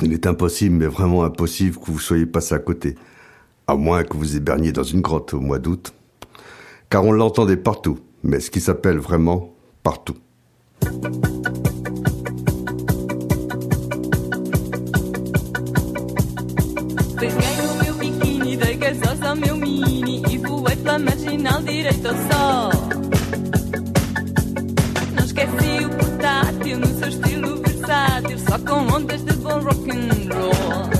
il 0.00 0.12
est 0.12 0.28
impossible, 0.28 0.76
mais 0.76 0.86
vraiment 0.86 1.24
impossible 1.24 1.76
que 1.76 1.90
vous 1.90 1.98
soyez 1.98 2.24
passé 2.24 2.54
à 2.54 2.60
côté, 2.60 2.94
à 3.66 3.74
moins 3.74 4.04
que 4.04 4.16
vous 4.16 4.36
héberniez 4.36 4.70
dans 4.70 4.84
une 4.84 5.00
grotte 5.00 5.34
au 5.34 5.40
mois 5.40 5.58
d'août, 5.58 5.92
car 6.88 7.04
on 7.04 7.10
l'entendait 7.10 7.56
partout, 7.56 7.98
mais 8.22 8.38
ce 8.38 8.52
qui 8.52 8.60
s'appelle 8.60 8.98
vraiment 8.98 9.56
partout. 9.82 10.14
O 26.74 26.78
portátil 26.78 26.78
no 26.78 26.86
seu 26.98 27.08
estilo 27.08 27.56
versátil, 27.62 28.38
só 28.38 28.58
com 28.58 28.92
ondas 28.92 29.24
de 29.24 29.32
bom 29.36 29.60
rock 29.60 29.90
and 29.90 30.34
roll. 30.34 30.97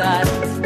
that. 0.00 0.59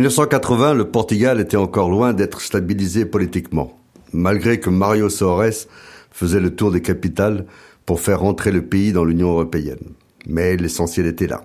1980, 0.00 0.72
le 0.72 0.86
Portugal 0.86 1.40
était 1.40 1.58
encore 1.58 1.90
loin 1.90 2.14
d'être 2.14 2.40
stabilisé 2.40 3.04
politiquement, 3.04 3.78
malgré 4.14 4.58
que 4.58 4.70
Mario 4.70 5.10
Soares 5.10 5.66
faisait 6.10 6.40
le 6.40 6.56
tour 6.56 6.70
des 6.70 6.80
capitales 6.80 7.44
pour 7.84 8.00
faire 8.00 8.20
rentrer 8.20 8.50
le 8.50 8.64
pays 8.64 8.92
dans 8.92 9.04
l'Union 9.04 9.32
européenne. 9.32 9.92
Mais 10.26 10.56
l'essentiel 10.56 11.04
était 11.04 11.26
là. 11.26 11.44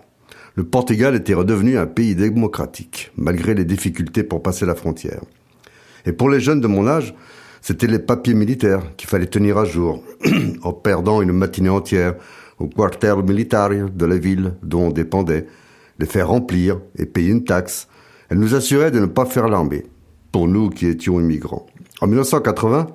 Le 0.55 0.63
Portugal 0.63 1.15
était 1.15 1.33
redevenu 1.33 1.77
un 1.77 1.85
pays 1.85 2.15
démocratique, 2.15 3.11
malgré 3.17 3.55
les 3.55 3.65
difficultés 3.65 4.23
pour 4.23 4.41
passer 4.41 4.65
la 4.65 4.75
frontière. 4.75 5.19
Et 6.05 6.13
pour 6.13 6.29
les 6.29 6.39
jeunes 6.39 6.61
de 6.61 6.67
mon 6.67 6.87
âge, 6.87 7.13
c'était 7.59 7.87
les 7.87 7.99
papiers 7.99 8.35
militaires 8.35 8.83
qu'il 8.95 9.09
fallait 9.09 9.25
tenir 9.25 9.57
à 9.57 9.65
jour, 9.65 10.01
en 10.63 10.71
perdant 10.71 11.21
une 11.21 11.33
matinée 11.33 11.67
entière 11.67 12.15
au 12.59 12.67
quartier 12.67 13.21
militaire 13.21 13.89
de 13.89 14.05
la 14.05 14.15
ville 14.15 14.53
dont 14.63 14.87
on 14.87 14.91
dépendait, 14.91 15.45
les 15.99 16.05
faire 16.05 16.29
remplir 16.29 16.79
et 16.97 17.05
payer 17.05 17.31
une 17.31 17.43
taxe. 17.43 17.89
Elle 18.29 18.39
nous 18.39 18.55
assurait 18.55 18.91
de 18.91 18.99
ne 18.99 19.05
pas 19.05 19.25
faire 19.25 19.47
l'armée, 19.47 19.85
pour 20.31 20.47
nous 20.47 20.69
qui 20.69 20.87
étions 20.87 21.19
immigrants. 21.19 21.65
En 22.01 22.07
1980, 22.07 22.87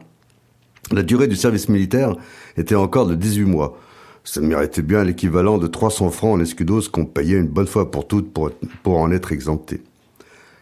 la 0.92 1.02
durée 1.02 1.28
du 1.28 1.36
service 1.36 1.68
militaire 1.68 2.16
était 2.56 2.74
encore 2.74 3.06
de 3.06 3.14
18 3.14 3.44
mois. 3.44 3.78
Ça 4.24 4.40
méritait 4.40 4.82
bien 4.82 5.04
l'équivalent 5.04 5.58
de 5.58 5.66
300 5.66 6.10
francs 6.10 6.36
en 6.36 6.40
escudos 6.40 6.88
qu'on 6.92 7.06
payait 7.06 7.38
une 7.38 7.46
bonne 7.48 7.66
fois 7.66 7.90
pour 7.90 8.06
toutes 8.06 8.32
pour, 8.32 8.50
pour 8.82 8.98
en 8.98 9.10
être 9.12 9.32
exempté. 9.32 9.82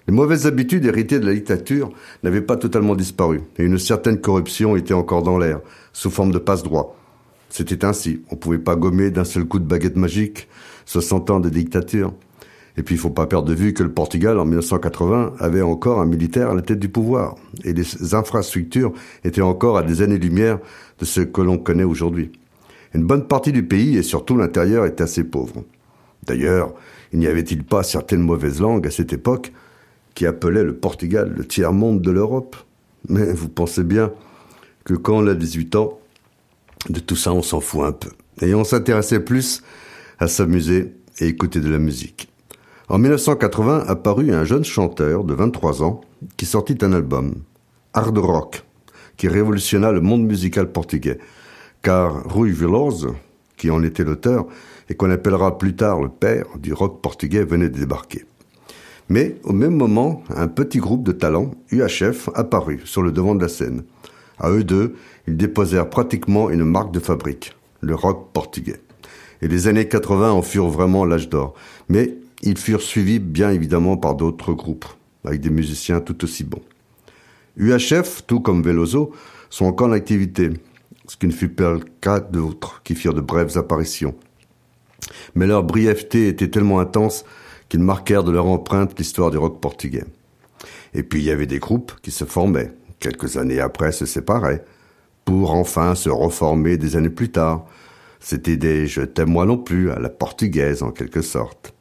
Les 0.06 0.14
mauvaises 0.14 0.46
habitudes 0.46 0.86
héritées 0.86 1.18
de 1.18 1.26
la 1.26 1.34
dictature 1.34 1.90
n'avaient 2.22 2.40
pas 2.40 2.56
totalement 2.56 2.94
disparu, 2.94 3.42
et 3.58 3.64
une 3.64 3.78
certaine 3.78 4.20
corruption 4.20 4.76
était 4.76 4.94
encore 4.94 5.22
dans 5.22 5.38
l'air, 5.38 5.60
sous 5.92 6.10
forme 6.10 6.30
de 6.30 6.38
passe-droit. 6.38 6.96
C'était 7.50 7.84
ainsi, 7.84 8.22
on 8.30 8.36
pouvait 8.36 8.58
pas 8.58 8.76
gommer 8.76 9.10
d'un 9.10 9.24
seul 9.24 9.44
coup 9.44 9.58
de 9.58 9.64
baguette 9.64 9.96
magique 9.96 10.48
60 10.86 11.30
ans 11.30 11.40
de 11.40 11.50
dictature. 11.50 12.14
Et 12.78 12.84
puis 12.84 12.94
il 12.94 12.98
faut 12.98 13.10
pas 13.10 13.26
perdre 13.26 13.48
de 13.48 13.54
vue 13.54 13.74
que 13.74 13.82
le 13.82 13.90
Portugal, 13.90 14.38
en 14.38 14.44
1980, 14.44 15.34
avait 15.40 15.62
encore 15.62 16.00
un 16.00 16.06
militaire 16.06 16.50
à 16.50 16.54
la 16.54 16.62
tête 16.62 16.78
du 16.78 16.88
pouvoir, 16.88 17.34
et 17.64 17.72
les 17.72 18.14
infrastructures 18.14 18.92
étaient 19.24 19.42
encore 19.42 19.76
à 19.76 19.82
des 19.82 20.00
années-lumière 20.00 20.60
de 21.00 21.04
ce 21.04 21.20
que 21.20 21.40
l'on 21.40 21.58
connaît 21.58 21.82
aujourd'hui. 21.82 22.30
Une 22.94 23.04
bonne 23.04 23.26
partie 23.26 23.50
du 23.50 23.64
pays, 23.66 23.96
et 23.98 24.04
surtout 24.04 24.36
l'intérieur, 24.36 24.86
est 24.86 25.00
assez 25.00 25.24
pauvre. 25.24 25.64
D'ailleurs, 26.24 26.72
il 27.12 27.18
n'y 27.18 27.26
avait-il 27.26 27.64
pas 27.64 27.82
certaines 27.82 28.22
mauvaises 28.22 28.60
langues 28.60 28.86
à 28.86 28.92
cette 28.92 29.12
époque 29.12 29.52
qui 30.14 30.24
appelaient 30.24 30.62
le 30.62 30.76
Portugal 30.76 31.34
le 31.36 31.44
tiers-monde 31.44 32.00
de 32.00 32.12
l'Europe? 32.12 32.54
Mais 33.08 33.32
vous 33.32 33.48
pensez 33.48 33.82
bien 33.82 34.12
que 34.84 34.94
quand 34.94 35.16
on 35.16 35.26
a 35.26 35.34
18 35.34 35.74
ans, 35.74 35.98
de 36.88 37.00
tout 37.00 37.16
ça 37.16 37.32
on 37.32 37.42
s'en 37.42 37.60
fout 37.60 37.82
un 37.82 37.92
peu. 37.92 38.10
Et 38.40 38.54
on 38.54 38.62
s'intéressait 38.62 39.20
plus 39.20 39.64
à 40.20 40.28
s'amuser 40.28 40.94
et 41.18 41.26
écouter 41.26 41.58
de 41.58 41.70
la 41.70 41.80
musique. 41.80 42.28
En 42.90 42.98
1980 42.98 43.84
apparut 43.86 44.32
un 44.32 44.44
jeune 44.44 44.64
chanteur 44.64 45.24
de 45.24 45.34
23 45.34 45.82
ans 45.82 46.00
qui 46.38 46.46
sortit 46.46 46.78
un 46.80 46.94
album, 46.94 47.34
Hard 47.92 48.16
Rock, 48.16 48.64
qui 49.18 49.28
révolutionna 49.28 49.92
le 49.92 50.00
monde 50.00 50.24
musical 50.24 50.72
portugais 50.72 51.18
car 51.82 52.24
Rui 52.24 52.50
Veloso, 52.50 53.14
qui 53.58 53.70
en 53.70 53.82
était 53.82 54.04
l'auteur 54.04 54.46
et 54.88 54.94
qu'on 54.94 55.10
appellera 55.10 55.58
plus 55.58 55.76
tard 55.76 56.00
le 56.00 56.08
père 56.08 56.46
du 56.58 56.72
rock 56.72 57.02
portugais, 57.02 57.44
venait 57.44 57.68
de 57.68 57.78
débarquer. 57.78 58.24
Mais 59.10 59.36
au 59.44 59.52
même 59.52 59.76
moment, 59.76 60.22
un 60.34 60.48
petit 60.48 60.78
groupe 60.78 61.02
de 61.02 61.12
talents, 61.12 61.50
UHF, 61.70 62.30
apparut 62.34 62.80
sur 62.84 63.02
le 63.02 63.12
devant 63.12 63.34
de 63.34 63.42
la 63.42 63.48
scène. 63.48 63.84
À 64.38 64.50
eux 64.50 64.64
deux, 64.64 64.94
ils 65.26 65.36
déposèrent 65.36 65.90
pratiquement 65.90 66.50
une 66.50 66.64
marque 66.64 66.92
de 66.92 67.00
fabrique, 67.00 67.54
le 67.80 67.94
rock 67.94 68.28
portugais. 68.32 68.80
Et 69.42 69.48
les 69.48 69.68
années 69.68 69.88
80 69.88 70.32
en 70.32 70.42
furent 70.42 70.68
vraiment 70.68 71.04
l'âge 71.04 71.28
d'or. 71.28 71.54
Mais 71.88 72.16
ils 72.42 72.58
furent 72.58 72.82
suivis 72.82 73.18
bien 73.18 73.50
évidemment 73.50 73.96
par 73.96 74.14
d'autres 74.14 74.52
groupes, 74.52 74.86
avec 75.24 75.40
des 75.40 75.50
musiciens 75.50 76.00
tout 76.00 76.24
aussi 76.24 76.44
bons. 76.44 76.62
UHF, 77.56 78.24
tout 78.26 78.40
comme 78.40 78.62
Veloso, 78.62 79.12
sont 79.50 79.64
encore 79.64 79.88
en 79.88 79.92
activité, 79.92 80.50
ce 81.08 81.16
qui 81.16 81.26
ne 81.26 81.32
fut 81.32 81.48
pas 81.48 81.72
le 81.72 81.80
cas 82.00 82.20
d'autres 82.20 82.82
qui 82.84 82.94
firent 82.94 83.14
de 83.14 83.20
brèves 83.20 83.56
apparitions. 83.58 84.14
Mais 85.34 85.46
leur 85.46 85.64
brièveté 85.64 86.28
était 86.28 86.50
tellement 86.50 86.80
intense 86.80 87.24
qu'ils 87.68 87.80
marquèrent 87.80 88.24
de 88.24 88.32
leur 88.32 88.46
empreinte 88.46 88.98
l'histoire 88.98 89.30
du 89.30 89.38
rock 89.38 89.60
portugais. 89.60 90.04
Et 90.94 91.02
puis 91.02 91.20
il 91.20 91.24
y 91.24 91.30
avait 91.30 91.46
des 91.46 91.58
groupes 91.58 91.92
qui 92.02 92.10
se 92.10 92.24
formaient, 92.24 92.72
quelques 92.98 93.36
années 93.36 93.60
après 93.60 93.92
se 93.92 94.06
séparaient, 94.06 94.64
pour 95.24 95.52
enfin 95.52 95.94
se 95.94 96.08
reformer 96.08 96.76
des 96.76 96.96
années 96.96 97.10
plus 97.10 97.30
tard. 97.30 97.66
C'était 98.20 98.56
des 98.56 98.86
je 98.86 99.02
t'aime 99.02 99.30
moi 99.30 99.46
non 99.46 99.58
plus 99.58 99.90
à 99.90 99.98
la 99.98 100.08
portugaise 100.08 100.82
en 100.82 100.90
quelque 100.90 101.22
sorte. 101.22 101.74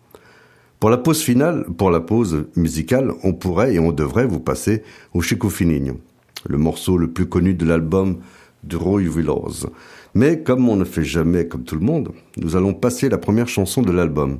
Pour 0.80 0.92
la 0.92 1.00
pause 1.00 1.22
finale, 1.24 1.66
pour 1.76 1.90
la 1.90 2.02
pause 2.02 2.46
musicale, 2.56 3.12
on 3.24 3.34
pourrait 3.34 3.74
et 3.74 3.80
on 3.80 3.92
devrait 3.92 4.28
vous 4.28 4.40
passer 4.40 4.84
au 5.12 5.22
Chico 5.22 5.50
Fininho, 5.50 6.00
le 6.48 6.60
morceau 6.60 7.00
le 7.00 7.10
plus 7.10 7.26
connu 7.26 7.56
de 7.56 7.66
l'album 7.66 8.20
de 8.64 8.76
Roy 8.78 9.02
Willows. 9.02 9.72
Mais 10.14 10.44
comme 10.44 10.70
on 10.70 10.76
ne 10.76 10.86
fait 10.86 11.04
jamais 11.04 11.48
comme 11.48 11.64
tout 11.64 11.74
le 11.74 11.82
monde, 11.82 12.12
nous 12.38 12.56
allons 12.56 12.76
passer 12.76 13.10
la 13.10 13.18
première 13.18 13.48
chanson 13.48 13.82
de 13.82 13.92
l'album, 13.92 14.38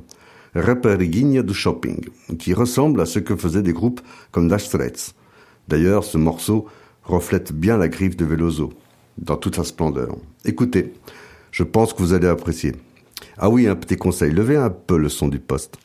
Rapariguinha 0.54 1.42
du 1.42 1.54
Shopping, 1.54 2.04
qui 2.38 2.54
ressemble 2.54 3.00
à 3.00 3.06
ce 3.06 3.18
que 3.18 3.34
faisaient 3.34 3.62
des 3.62 3.72
groupes 3.72 4.00
comme 4.30 4.46
Dash 4.46 4.66
Straits. 4.66 5.14
D'ailleurs, 5.66 6.04
ce 6.04 6.18
morceau 6.18 6.66
reflète 7.02 7.52
bien 7.52 7.78
la 7.78 7.88
griffe 7.88 8.16
de 8.16 8.24
Veloso, 8.24 8.72
dans 9.18 9.36
toute 9.36 9.56
sa 9.56 9.64
splendeur. 9.64 10.14
Écoutez, 10.44 10.92
je 11.50 11.64
pense 11.64 11.92
que 11.92 11.98
vous 11.98 12.12
allez 12.12 12.28
apprécier. 12.28 12.76
Ah 13.38 13.50
oui, 13.50 13.66
un 13.66 13.74
petit 13.74 13.96
conseil, 13.96 14.30
levez 14.30 14.56
un 14.56 14.70
peu 14.70 14.98
le 14.98 15.08
son 15.08 15.26
du 15.26 15.40
poste. 15.40 15.78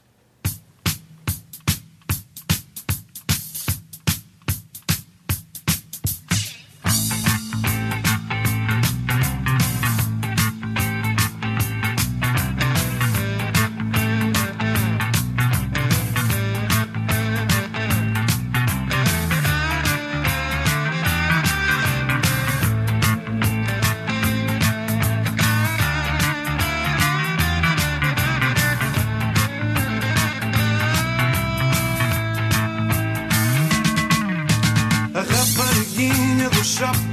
up 36.84 37.13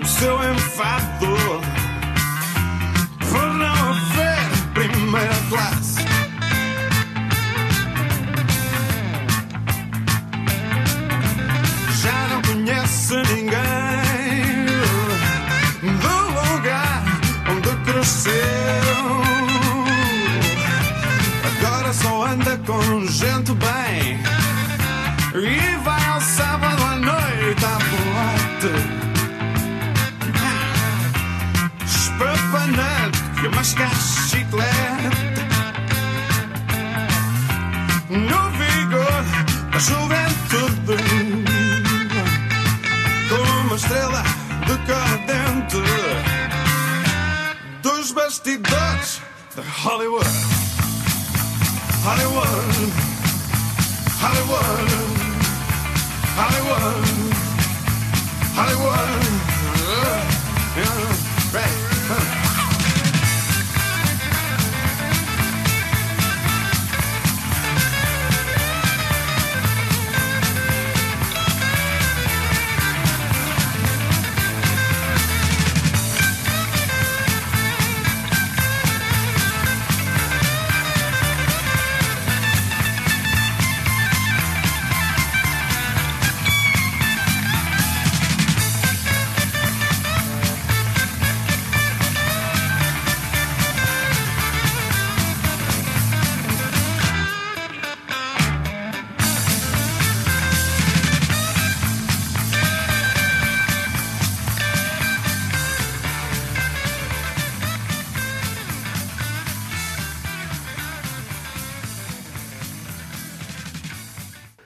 o 0.00 0.06
seu 0.06 0.42
enfado 0.50 1.31
Hollywood, 49.84 50.51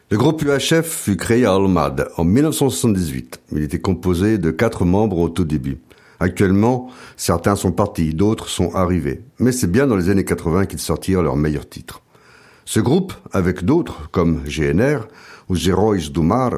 Le 0.08 0.18
groupe 0.18 0.42
UHF 0.42 0.86
fut 0.86 1.16
créé 1.16 1.46
à 1.46 1.54
Almad 1.54 2.08
en 2.16 2.22
1978. 2.22 3.40
Il 3.50 3.64
était 3.64 3.80
composé 3.80 4.38
de 4.38 4.52
quatre 4.52 4.84
membres 4.84 5.18
au 5.18 5.28
tout 5.28 5.42
début. 5.44 5.78
Actuellement, 6.20 6.88
certains 7.16 7.56
sont 7.56 7.72
partis, 7.72 8.14
d'autres 8.14 8.48
sont 8.48 8.72
arrivés. 8.76 9.22
Mais 9.40 9.50
c'est 9.50 9.66
bien 9.66 9.88
dans 9.88 9.96
les 9.96 10.08
années 10.08 10.24
80 10.24 10.66
qu'ils 10.66 10.78
sortirent 10.78 11.22
leurs 11.22 11.34
meilleurs 11.34 11.68
titres. 11.68 12.02
Ce 12.64 12.78
groupe, 12.78 13.14
avec 13.32 13.64
d'autres 13.64 14.08
comme 14.12 14.44
GNR 14.44 15.08
ou 15.48 15.56
Gerois 15.56 15.96
do 16.12 16.22
Mar, 16.22 16.52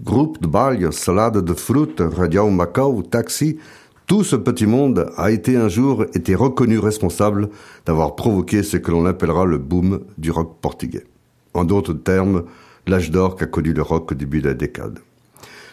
groupe 0.00 0.40
de 0.40 0.46
balle, 0.46 0.90
salade 0.90 1.44
de 1.44 1.52
fruits, 1.52 1.94
radio 1.98 2.48
Macau, 2.48 3.02
taxi, 3.02 3.58
tout 4.06 4.24
ce 4.24 4.36
petit 4.36 4.64
monde 4.64 5.12
a 5.18 5.30
été 5.30 5.58
un 5.58 5.68
jour 5.68 6.06
été 6.14 6.34
reconnu 6.34 6.78
responsable 6.78 7.50
d'avoir 7.84 8.16
provoqué 8.16 8.62
ce 8.62 8.78
que 8.78 8.90
l'on 8.90 9.04
appellera 9.04 9.44
le 9.44 9.58
boom 9.58 10.00
du 10.16 10.30
rock 10.30 10.56
portugais. 10.62 11.04
En 11.52 11.64
d'autres 11.64 11.92
termes, 11.92 12.44
l'âge 12.88 13.10
d'or 13.10 13.36
qu'a 13.36 13.46
connu 13.46 13.72
le 13.72 13.82
rock 13.82 14.12
au 14.12 14.14
début 14.14 14.40
de 14.40 14.48
la 14.48 14.54
décade. 14.54 14.98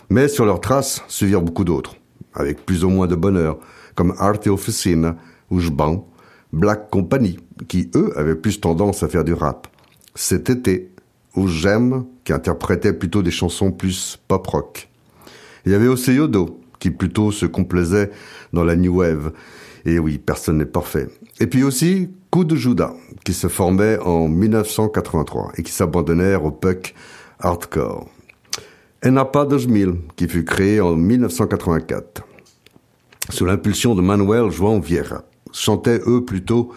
Mais 0.09 0.27
sur 0.27 0.45
leurs 0.45 0.61
traces 0.61 1.03
suivirent 1.07 1.41
beaucoup 1.41 1.63
d'autres, 1.63 1.95
avec 2.33 2.65
plus 2.65 2.83
ou 2.83 2.89
moins 2.89 3.07
de 3.07 3.15
bonheur, 3.15 3.57
comme 3.95 4.13
Arte 4.19 4.47
Officina 4.47 5.15
ou 5.49 5.59
Jban, 5.59 6.07
Black 6.53 6.89
Company, 6.89 7.39
qui 7.67 7.89
eux 7.95 8.13
avaient 8.17 8.35
plus 8.35 8.59
tendance 8.59 9.03
à 9.03 9.07
faire 9.07 9.23
du 9.23 9.33
rap. 9.33 9.67
Cet 10.13 10.49
été, 10.49 10.91
ou 11.35 11.47
J'aime, 11.47 12.05
qui 12.23 12.33
interprétait 12.33 12.93
plutôt 12.93 13.21
des 13.21 13.31
chansons 13.31 13.71
plus 13.71 14.19
pop 14.27 14.45
rock. 14.47 14.89
Il 15.65 15.71
y 15.71 15.75
avait 15.75 15.87
aussi 15.87 16.13
Yodo, 16.13 16.61
qui 16.79 16.91
plutôt 16.91 17.31
se 17.31 17.45
complaisait 17.45 18.11
dans 18.53 18.63
la 18.63 18.75
new 18.75 18.97
wave. 18.97 19.31
Et 19.85 19.99
oui, 19.99 20.17
personne 20.17 20.57
n'est 20.57 20.65
parfait. 20.65 21.07
Et 21.39 21.47
puis 21.47 21.63
aussi 21.63 22.09
Coup 22.31 22.43
de 22.43 22.55
Judas, 22.55 22.93
qui 23.25 23.33
se 23.33 23.47
formait 23.47 23.97
en 23.99 24.29
1983 24.29 25.53
et 25.57 25.63
qui 25.63 25.71
s'abandonnèrent 25.71 26.45
au 26.45 26.51
punk 26.51 26.93
hardcore. 27.39 28.07
Enapa 29.03 29.45
2000, 29.45 29.95
qui 30.15 30.27
fut 30.27 30.45
créé 30.45 30.79
en 30.79 30.95
1984, 30.95 32.23
sous 33.29 33.45
l'impulsion 33.45 33.95
de 33.95 34.01
Manuel 34.01 34.51
João 34.51 34.79
Vieira, 34.79 35.23
chantaient 35.51 36.01
eux 36.07 36.23
plutôt 36.23 36.71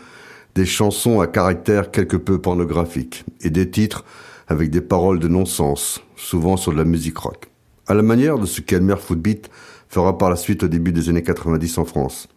des 0.54 0.64
chansons 0.64 1.20
à 1.20 1.26
caractère 1.26 1.90
quelque 1.90 2.16
peu 2.16 2.40
pornographique 2.40 3.24
et 3.42 3.50
des 3.50 3.70
titres 3.70 4.04
avec 4.48 4.70
des 4.70 4.80
paroles 4.80 5.18
de 5.18 5.28
non-sens, 5.28 6.02
souvent 6.16 6.56
sur 6.56 6.72
de 6.72 6.78
la 6.78 6.84
musique 6.84 7.18
rock. 7.18 7.50
À 7.86 7.94
la 7.94 8.02
manière 8.02 8.38
de 8.38 8.46
ce 8.46 8.62
qu'Elmer 8.62 8.96
Footbeat 8.96 9.50
fera 9.88 10.16
par 10.16 10.30
la 10.30 10.36
suite 10.36 10.62
au 10.62 10.68
début 10.68 10.92
des 10.92 11.10
années 11.10 11.22
90 11.22 11.78
en 11.78 11.84
France. 11.84 12.28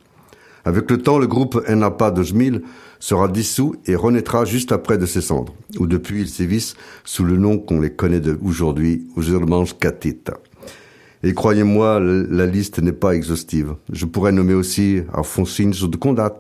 Avec 0.66 0.92
le 0.92 0.98
temps, 1.02 1.18
le 1.18 1.28
groupe 1.28 1.62
Enapa 1.68 2.12
2000 2.12 2.62
sera 3.02 3.28
dissous 3.28 3.76
et 3.88 3.96
renaîtra 3.96 4.46
juste 4.46 4.72
après 4.72 4.98
de 4.98 5.06
ses 5.06 5.20
cendres, 5.20 5.54
où 5.78 5.88
depuis 5.88 6.22
ils 6.22 6.30
sévissent 6.30 6.76
sous 7.04 7.26
le 7.26 7.36
nom 7.36 7.58
qu'on 7.58 7.82
les 7.82 7.92
connaît 7.92 8.22
aujourd'hui, 8.42 9.08
Irmãos 9.18 9.74
Catita. 9.78 10.38
Et 11.24 11.34
croyez-moi, 11.34 12.00
la 12.00 12.46
liste 12.46 12.80
n'est 12.80 12.94
pas 12.94 13.16
exhaustive. 13.16 13.76
Je 13.92 14.06
pourrais 14.06 14.32
nommer 14.32 14.54
aussi 14.54 15.02
Alfonsinhos 15.14 15.88
de 15.88 15.98
Condat, 15.98 16.38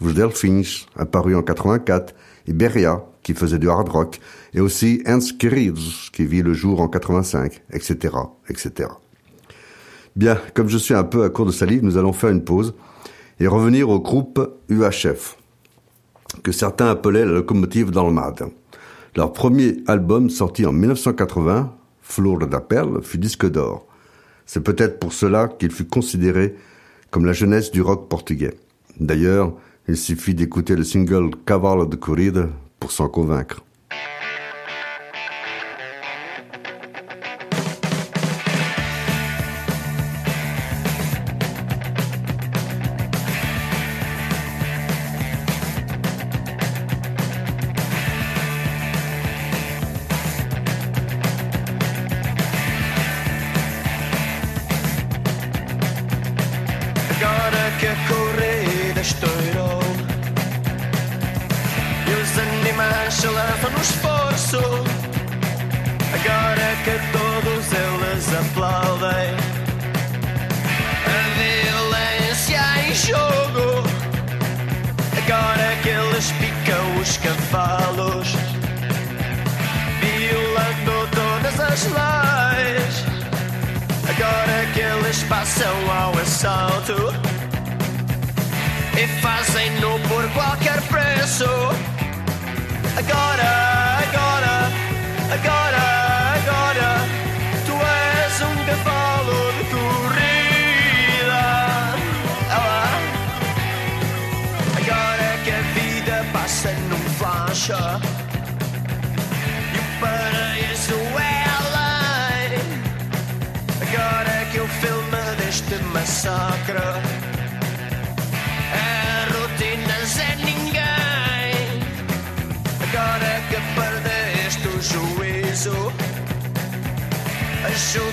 Delfins, 0.00 0.86
apparu 0.96 1.36
en 1.36 1.42
84, 1.42 2.14
et 2.46 2.52
Beria, 2.52 3.04
qui 3.22 3.34
faisait 3.34 3.58
du 3.58 3.68
hard 3.68 3.88
rock, 3.88 4.20
et 4.54 4.60
aussi 4.60 5.02
Ernst 5.04 5.38
Queridos, 5.38 6.10
qui 6.12 6.24
vit 6.24 6.42
le 6.42 6.54
jour 6.54 6.80
en 6.80 6.88
85, 6.88 7.62
etc., 7.72 8.14
etc. 8.48 8.88
Bien, 10.16 10.38
comme 10.54 10.68
je 10.68 10.78
suis 10.78 10.94
un 10.94 11.04
peu 11.04 11.24
à 11.24 11.28
court 11.28 11.46
de 11.46 11.52
salive, 11.52 11.84
nous 11.84 11.98
allons 11.98 12.12
faire 12.12 12.30
une 12.30 12.42
pause 12.42 12.74
et 13.38 13.46
revenir 13.46 13.88
au 13.88 14.00
groupe 14.00 14.58
UHF, 14.68 15.36
que 16.42 16.52
certains 16.52 16.90
appelaient 16.90 17.24
la 17.24 17.32
locomotive 17.32 17.90
dans 17.90 18.06
le 18.06 18.12
mad. 18.12 18.48
Leur 19.16 19.32
premier 19.32 19.78
album 19.86 20.30
sorti 20.30 20.64
en 20.66 20.72
1980, 20.72 21.74
Flor 22.00 22.46
da 22.46 22.60
Perle, 22.60 23.02
fut 23.02 23.18
disque 23.18 23.50
d'or. 23.50 23.86
C'est 24.46 24.62
peut-être 24.62 24.98
pour 24.98 25.12
cela 25.12 25.48
qu'il 25.48 25.70
fut 25.70 25.86
considéré 25.86 26.54
comme 27.10 27.26
la 27.26 27.32
jeunesse 27.32 27.70
du 27.70 27.82
rock 27.82 28.08
portugais. 28.08 28.54
D'ailleurs, 28.98 29.52
il 29.88 29.96
suffit 29.96 30.34
d'écouter 30.34 30.76
le 30.76 30.84
single 30.84 31.30
Cavalo 31.44 31.86
de 31.86 31.96
Corrida 31.96 32.48
pour 32.78 32.92
s'en 32.92 33.08
convaincre. 33.08 33.62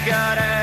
A 0.10 0.38
julgar 0.38 0.57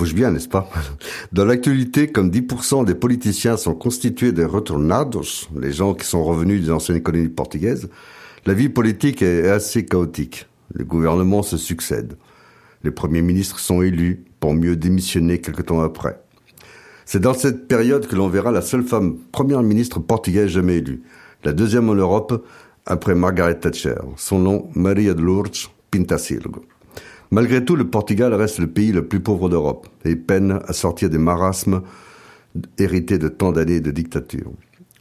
bouge 0.00 0.14
bien, 0.14 0.30
n'est-ce 0.30 0.48
pas? 0.48 0.66
Dans 1.32 1.44
l'actualité, 1.44 2.08
comme 2.10 2.30
10% 2.30 2.86
des 2.86 2.94
politiciens 2.94 3.58
sont 3.58 3.74
constitués 3.74 4.32
de 4.32 4.44
retornados, 4.44 5.50
les 5.54 5.72
gens 5.72 5.92
qui 5.92 6.06
sont 6.06 6.24
revenus 6.24 6.64
des 6.64 6.70
anciennes 6.70 7.02
colonies 7.02 7.28
portugaises, 7.28 7.90
la 8.46 8.54
vie 8.54 8.70
politique 8.70 9.20
est 9.20 9.50
assez 9.50 9.84
chaotique. 9.84 10.46
Les 10.74 10.84
gouvernements 10.86 11.42
se 11.42 11.58
succèdent. 11.58 12.16
Les 12.82 12.90
premiers 12.90 13.20
ministres 13.20 13.58
sont 13.58 13.82
élus 13.82 14.24
pour 14.40 14.54
mieux 14.54 14.74
démissionner 14.74 15.42
quelque 15.42 15.60
temps 15.60 15.82
après. 15.82 16.18
C'est 17.04 17.20
dans 17.20 17.34
cette 17.34 17.68
période 17.68 18.06
que 18.06 18.16
l'on 18.16 18.28
verra 18.28 18.52
la 18.52 18.62
seule 18.62 18.84
femme 18.84 19.18
première 19.32 19.62
ministre 19.62 20.00
portugaise 20.00 20.48
jamais 20.48 20.78
élue, 20.78 21.02
la 21.44 21.52
deuxième 21.52 21.90
en 21.90 21.94
Europe 21.94 22.46
après 22.86 23.14
Margaret 23.14 23.58
Thatcher. 23.58 23.96
Son 24.16 24.38
nom, 24.38 24.70
Maria 24.74 25.12
de 25.12 25.20
Lourdes 25.20 25.68
Pintasilgo. 25.90 26.64
Malgré 27.32 27.64
tout, 27.64 27.76
le 27.76 27.88
Portugal 27.88 28.34
reste 28.34 28.58
le 28.58 28.66
pays 28.66 28.90
le 28.90 29.06
plus 29.06 29.20
pauvre 29.20 29.48
d'Europe 29.48 29.86
et 30.04 30.16
peine 30.16 30.58
à 30.66 30.72
sortir 30.72 31.08
des 31.10 31.18
marasmes 31.18 31.82
hérités 32.78 33.18
de 33.18 33.28
tant 33.28 33.52
d'années 33.52 33.80
de 33.80 33.92
dictature. 33.92 34.50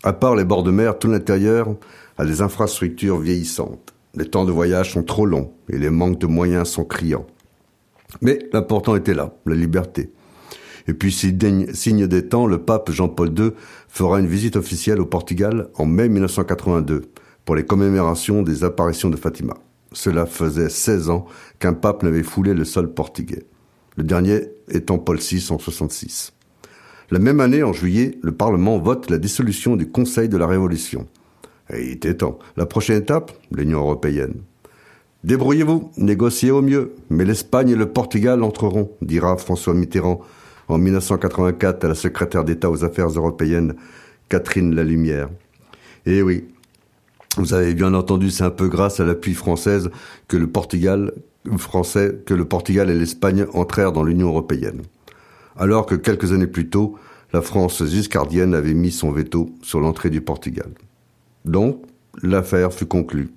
À 0.04 0.14
part 0.14 0.36
les 0.36 0.46
bords 0.46 0.64
de 0.64 0.70
mer, 0.70 1.00
tout 1.00 1.10
l'intérieur 1.10 1.76
a 2.20 2.26
des 2.26 2.42
infrastructures 2.42 3.18
vieillissantes. 3.18 3.94
Les 4.16 4.26
temps 4.26 4.46
de 4.46 4.52
voyage 4.52 4.94
sont 4.94 5.04
trop 5.04 5.26
longs 5.26 5.52
et 5.70 5.80
les 5.80 5.90
manques 5.90 6.20
de 6.20 6.28
moyens 6.28 6.70
sont 6.70 6.86
criants. 6.86 7.26
Mais 8.22 8.40
l'important 8.54 8.96
était 8.96 9.14
là, 9.14 9.34
la 9.46 9.56
liberté. 9.56 10.12
Et 10.88 10.94
puis, 10.94 11.12
signe 11.12 11.74
signe 11.74 12.08
des 12.08 12.28
temps, 12.28 12.48
le 12.48 12.60
pape 12.60 12.92
Jean-Paul 12.92 13.38
II 13.38 13.52
fera 13.88 14.20
une 14.20 14.28
visite 14.28 14.56
officielle 14.56 15.02
au 15.02 15.06
Portugal 15.06 15.70
en 15.76 15.86
mai 15.86 16.10
1982 16.10 17.02
pour 17.46 17.56
les 17.56 17.66
commémorations 17.66 18.44
des 18.44 18.64
apparitions 18.64 19.10
de 19.10 19.18
Fatima. 19.18 19.56
Cela 19.92 20.26
faisait 20.26 20.70
16 20.70 21.10
ans 21.10 21.26
qu'un 21.60 21.74
pape 21.74 22.04
n'avait 22.04 22.24
foulé 22.24 22.54
le 22.54 22.66
sol 22.66 22.94
portugais. 22.94 23.44
Le 23.98 24.04
dernier 24.04 24.50
étant 24.70 25.00
Paul 25.00 25.18
VI 25.18 25.48
en 25.50 25.60
66. 25.60 26.34
La 27.12 27.20
même 27.20 27.40
année, 27.40 27.64
en 27.64 27.74
juillet, 27.74 28.20
le 28.22 28.32
Parlement 28.32 28.78
vote 28.78 29.10
la 29.10 29.18
dissolution 29.18 29.76
du 29.76 29.90
Conseil 29.90 30.30
de 30.30 30.38
la 30.38 30.46
Révolution. 30.46 31.08
Et 31.74 31.84
il 31.84 31.92
était 31.94 32.14
temps. 32.14 32.38
La 32.56 32.68
prochaine 32.68 32.98
étape, 32.98 33.32
l'Union 33.52 33.80
européenne. 33.80 34.36
Débrouillez-vous, 35.24 35.92
négociez 35.98 36.52
au 36.52 36.62
mieux, 36.62 36.94
mais 37.10 37.26
l'Espagne 37.26 37.70
et 37.70 37.76
le 37.76 37.92
Portugal 37.92 38.44
entreront, 38.44 38.92
dira 39.02 39.38
François 39.38 39.74
Mitterrand 39.74 40.22
en 40.70 40.78
1984 40.78 41.84
à 41.84 41.88
la 41.90 41.96
secrétaire 41.96 42.46
d'État 42.46 42.70
aux 42.70 42.86
Affaires 42.86 43.10
européennes, 43.10 43.76
Catherine 44.30 44.74
Lalumière. 44.74 45.30
Et 46.06 46.22
oui, 46.22 46.48
vous 47.38 47.54
avez 47.54 47.74
bien 47.74 47.94
entendu, 47.94 48.32
c'est 48.32 48.44
un 48.44 48.50
peu 48.50 48.68
grâce 48.68 49.00
à 49.00 49.06
l'appui 49.06 49.34
française 49.34 49.90
que 50.28 50.38
le 50.38 50.48
Portugal, 50.48 51.14
français, 51.58 52.20
que 52.26 52.34
le 52.34 52.46
Portugal 52.46 52.90
et 52.90 52.96
l'Espagne 52.98 53.46
entrèrent 53.54 53.92
dans 53.92 54.04
l'Union 54.04 54.30
européenne. 54.30 54.82
Alors 55.56 55.86
que 55.86 55.96
quelques 55.96 56.32
années 56.32 56.48
plus 56.48 56.70
tôt, 56.70 56.96
la 57.32 57.42
France 57.42 57.84
giscardienne 57.86 58.56
avait 58.56 58.74
mis 58.74 58.92
son 58.92 59.12
veto 59.12 59.52
sur 59.62 59.80
l'entrée 59.80 60.10
du 60.10 60.22
Portugal. 60.22 60.70
Donc, 61.46 61.82
l'affaire 62.24 62.74
fut 62.74 62.88
conclue. 62.88 63.30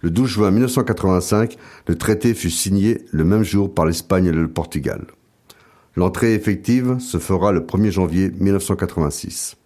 Le 0.00 0.10
12 0.10 0.28
juin 0.28 0.50
1985, 0.52 1.56
le 1.88 1.98
traité 1.98 2.32
fut 2.34 2.50
signé 2.50 3.04
le 3.10 3.24
même 3.24 3.42
jour 3.42 3.74
par 3.74 3.84
l'Espagne 3.84 4.26
et 4.26 4.32
le 4.32 4.48
Portugal. 4.48 5.06
L'entrée 5.96 6.34
effective 6.34 6.98
se 7.00 7.18
fera 7.18 7.50
le 7.50 7.60
1er 7.60 7.90
janvier 7.90 8.30
1986. 8.30 9.56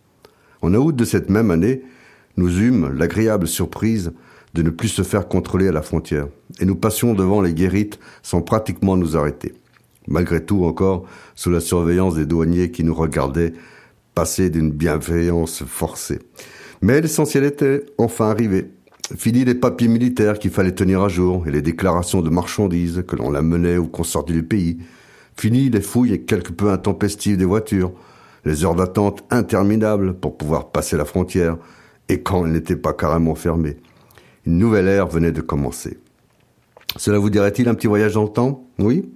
En 0.63 0.73
août 0.73 0.97
de 0.97 1.05
cette 1.05 1.29
même 1.29 1.51
année, 1.51 1.83
nous 2.37 2.61
eûmes 2.61 2.97
l'agréable 2.97 3.47
surprise 3.47 4.13
de 4.55 4.63
ne 4.63 4.71
plus 4.71 4.89
se 4.89 5.03
faire 5.03 5.29
contrôler 5.29 5.69
à 5.69 5.73
la 5.73 5.83
frontière, 5.83 6.29
et 6.61 6.65
nous 6.65 6.77
passions 6.77 7.15
devant 7.15 7.41
les 7.41 7.55
guérites 7.55 7.99
sans 8.23 8.43
pratiquement 8.43 8.97
nous 8.97 9.17
arrêter. 9.17 9.55
Malgré 10.09 10.45
tout 10.45 10.65
encore, 10.65 11.05
sous 11.35 11.51
la 11.51 11.61
surveillance 11.61 12.17
des 12.17 12.27
douaniers 12.27 12.71
qui 12.71 12.85
nous 12.85 12.95
regardaient 12.95 13.53
passer 14.15 14.51
d'une 14.51 14.71
bienveillance 14.71 15.63
forcée. 15.65 16.19
Mais 16.83 17.01
l'essentiel 17.01 17.45
était 17.45 17.87
enfin 17.99 18.29
arrivé. 18.29 18.71
Fini 19.17 19.45
les 19.45 19.55
papiers 19.55 19.89
militaires 19.89 20.39
qu'il 20.39 20.51
fallait 20.51 20.75
tenir 20.75 21.03
à 21.03 21.09
jour 21.09 21.47
et 21.47 21.51
les 21.51 21.63
déclarations 21.63 22.23
de 22.23 22.31
marchandises 22.31 23.05
que 23.07 23.17
l'on 23.17 23.31
la 23.31 23.43
menait 23.43 23.79
ou 23.79 23.87
qu'on 23.87 24.05
sortait 24.05 24.33
du 24.33 24.43
pays. 24.43 24.79
Fini 25.37 25.71
les 25.71 25.81
fouilles 25.81 26.25
quelque 26.25 26.53
peu 26.53 26.71
intempestives 26.71 27.37
des 27.37 27.45
voitures, 27.45 27.93
les 28.45 28.65
heures 28.65 28.75
d'attente 28.75 29.25
interminables 29.31 30.15
pour 30.15 30.37
pouvoir 30.37 30.71
passer 30.71 30.97
la 30.97 31.05
frontière, 31.05 31.57
et 32.13 32.21
quand 32.21 32.45
elle 32.45 32.53
n'était 32.53 32.77
pas 32.77 32.93
carrément 32.93 33.35
fermée. 33.35 33.79
Une 34.45 34.59
nouvelle 34.59 34.87
ère 34.87 35.07
venait 35.07 35.33
de 35.33 35.41
commencer. 35.41 35.99
Cela 36.97 37.19
vous 37.19 37.31
dirait-il 37.31 37.69
un 37.69 37.75
petit 37.75 37.87
voyage 37.87 38.13
dans 38.13 38.25
le 38.25 38.29
temps? 38.29 38.67
Oui 38.79 39.09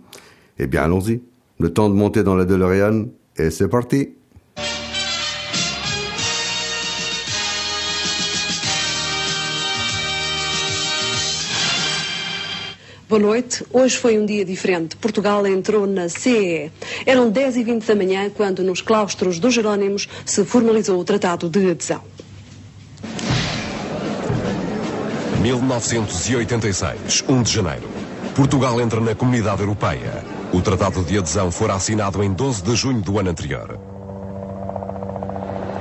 Eh 0.59 0.67
bien, 0.67 0.85
allons-y. 0.85 1.21
Le 1.59 1.73
temps 1.73 1.91
de 1.91 1.95
monter 1.95 2.23
dans 2.23 2.35
la 2.35 2.47
DeLorean, 2.47 3.05
et 3.37 3.51
c'est 3.51 3.69
parti 3.69 4.15
Boa 13.09 13.21
noite. 13.21 13.63
Hoje 13.73 13.97
foi 13.97 14.19
um 14.19 14.27
dia 14.27 14.45
diferente. 14.45 14.97
Portugal 14.97 15.47
entrou 15.47 15.87
na 15.87 16.09
CEE. 16.09 16.73
Eram 17.07 17.31
10 17.31 17.57
e 17.57 17.63
20 17.63 17.87
da 17.87 17.95
manhã 17.95 18.31
quando 18.31 18.65
nos 18.65 18.81
claustros 18.81 19.39
dos 19.39 19.55
Jerónimos 19.55 20.09
se 20.25 20.45
formalizou 20.45 20.99
o 20.99 21.05
Tratado 21.05 21.49
de 21.49 21.71
Adesão. 21.71 22.03
1986, 25.47 27.23
1 27.29 27.43
de 27.43 27.53
janeiro. 27.53 27.89
Portugal 28.35 28.81
entra 28.81 29.01
na 29.01 29.15
Comunidade 29.15 29.61
Europeia. 29.61 30.25
O 30.53 30.61
Tratado 30.61 31.05
de 31.05 31.17
Adesão 31.17 31.53
fora 31.53 31.75
assinado 31.75 32.21
em 32.25 32.33
12 32.33 32.65
de 32.65 32.75
junho 32.75 33.01
do 33.01 33.17
ano 33.21 33.31
anterior. 33.31 33.79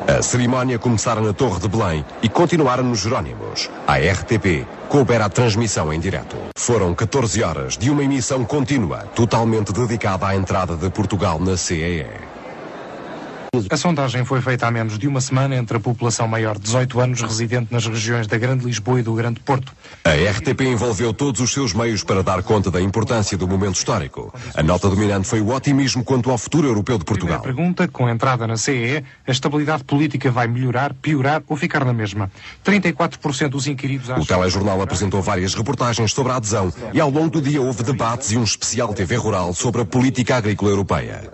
A 0.07 0.21
cerimónia 0.21 0.77
começara 0.77 1.19
na 1.19 1.33
Torre 1.33 1.59
de 1.59 1.67
Belém 1.67 2.05
e 2.21 2.29
continuara 2.29 2.83
nos 2.83 2.99
Jerónimos. 2.99 3.71
A 3.87 3.97
RTP 3.97 4.67
coubera 4.87 5.25
a 5.25 5.29
transmissão 5.29 5.91
em 5.91 5.99
direto. 5.99 6.37
Foram 6.55 6.93
14 6.93 7.41
horas 7.41 7.75
de 7.75 7.89
uma 7.89 8.03
emissão 8.03 8.45
contínua, 8.45 8.99
totalmente 9.15 9.73
dedicada 9.73 10.27
à 10.27 10.35
entrada 10.35 10.77
de 10.77 10.91
Portugal 10.91 11.39
na 11.39 11.57
CEE. 11.57 12.34
A 13.69 13.77
sondagem 13.77 14.25
foi 14.25 14.41
feita 14.41 14.67
há 14.67 14.71
menos 14.71 14.97
de 14.97 15.07
uma 15.07 15.21
semana 15.21 15.55
entre 15.55 15.77
a 15.77 15.79
população 15.79 16.27
maior 16.27 16.55
de 16.55 16.61
18 16.61 16.99
anos 16.99 17.21
residente 17.21 17.71
nas 17.71 17.85
regiões 17.85 18.27
da 18.27 18.37
Grande 18.37 18.65
Lisboa 18.65 18.99
e 18.99 19.03
do 19.03 19.13
Grande 19.13 19.39
Porto. 19.39 19.71
A 20.03 20.11
RTP 20.11 20.61
envolveu 20.61 21.13
todos 21.13 21.41
os 21.41 21.51
seus 21.51 21.73
meios 21.73 22.03
para 22.03 22.21
dar 22.21 22.43
conta 22.43 22.69
da 22.69 22.81
importância 22.81 23.37
do 23.37 23.47
momento 23.47 23.75
histórico. 23.75 24.33
A 24.55 24.63
nota 24.63 24.89
dominante 24.89 25.27
foi 25.27 25.41
o 25.41 25.53
otimismo 25.53 26.03
quanto 26.03 26.29
ao 26.29 26.37
futuro 26.37 26.67
europeu 26.67 26.97
de 26.97 27.05
Portugal. 27.05 27.41
Pergunta, 27.41 27.87
com 27.87 28.05
a 28.07 28.11
entrada 28.11 28.45
na 28.45 28.57
CEE, 28.57 29.03
a 29.27 29.31
estabilidade 29.31 29.83
política 29.83 30.29
vai 30.31 30.47
melhorar, 30.47 30.93
piorar 30.93 31.41
ou 31.47 31.55
ficar 31.55 31.85
na 31.85 31.93
mesma? 31.93 32.31
34% 32.63 33.49
dos 33.49 33.67
inquiridos 33.67 34.09
acham... 34.09 34.23
O 34.23 34.25
telejornal 34.25 34.81
apresentou 34.81 35.21
várias 35.21 35.53
reportagens 35.53 36.11
sobre 36.11 36.31
a 36.31 36.37
adesão 36.37 36.73
e 36.93 36.99
ao 36.99 37.09
longo 37.09 37.29
do 37.29 37.41
dia 37.41 37.61
houve 37.61 37.83
debates 37.83 38.31
e 38.31 38.37
um 38.37 38.43
especial 38.43 38.93
TV 38.93 39.15
Rural 39.15 39.53
sobre 39.53 39.81
a 39.81 39.85
política 39.85 40.37
agrícola 40.37 40.71
europeia. 40.71 41.31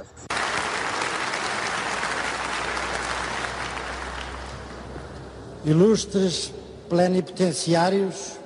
Ilustres 5.63 6.51
plenipotenciários, 6.89 8.39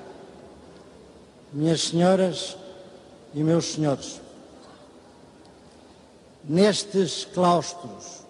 minhas 1.53 1.83
senhoras 1.83 2.57
e 3.33 3.41
meus 3.41 3.71
senhores, 3.71 4.19
nestes 6.43 7.23
claustros, 7.33 8.25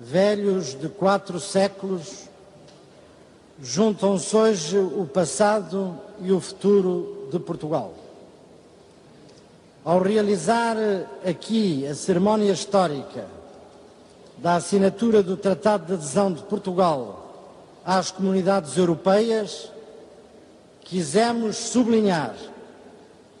velhos 0.00 0.74
de 0.74 0.88
quatro 0.88 1.38
séculos, 1.38 2.30
juntam-se 3.60 4.34
hoje 4.34 4.78
o 4.78 5.06
passado 5.06 5.94
e 6.22 6.32
o 6.32 6.40
futuro 6.40 7.28
de 7.30 7.38
Portugal. 7.38 7.92
Ao 9.84 10.00
realizar 10.00 10.78
aqui 11.28 11.86
a 11.86 11.94
cerimónia 11.94 12.52
histórica 12.52 13.26
da 14.38 14.54
assinatura 14.54 15.22
do 15.22 15.36
Tratado 15.36 15.88
de 15.88 15.92
Adesão 15.92 16.32
de 16.32 16.42
Portugal 16.44 17.21
às 17.84 18.10
comunidades 18.10 18.76
europeias, 18.76 19.70
quisemos 20.82 21.56
sublinhar 21.56 22.34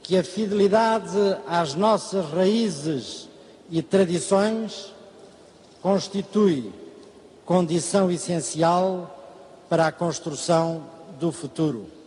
que 0.02 0.16
a 0.16 0.24
fidelidade 0.24 1.18
às 1.46 1.74
nossas 1.74 2.28
raízes 2.30 3.28
e 3.70 3.80
tradições 3.82 4.92
constitui 5.80 6.72
condição 7.44 8.10
essencial 8.10 9.18
para 9.68 9.86
a 9.86 9.92
construção 9.92 10.84
do 11.18 11.30
futuro. 11.32 12.01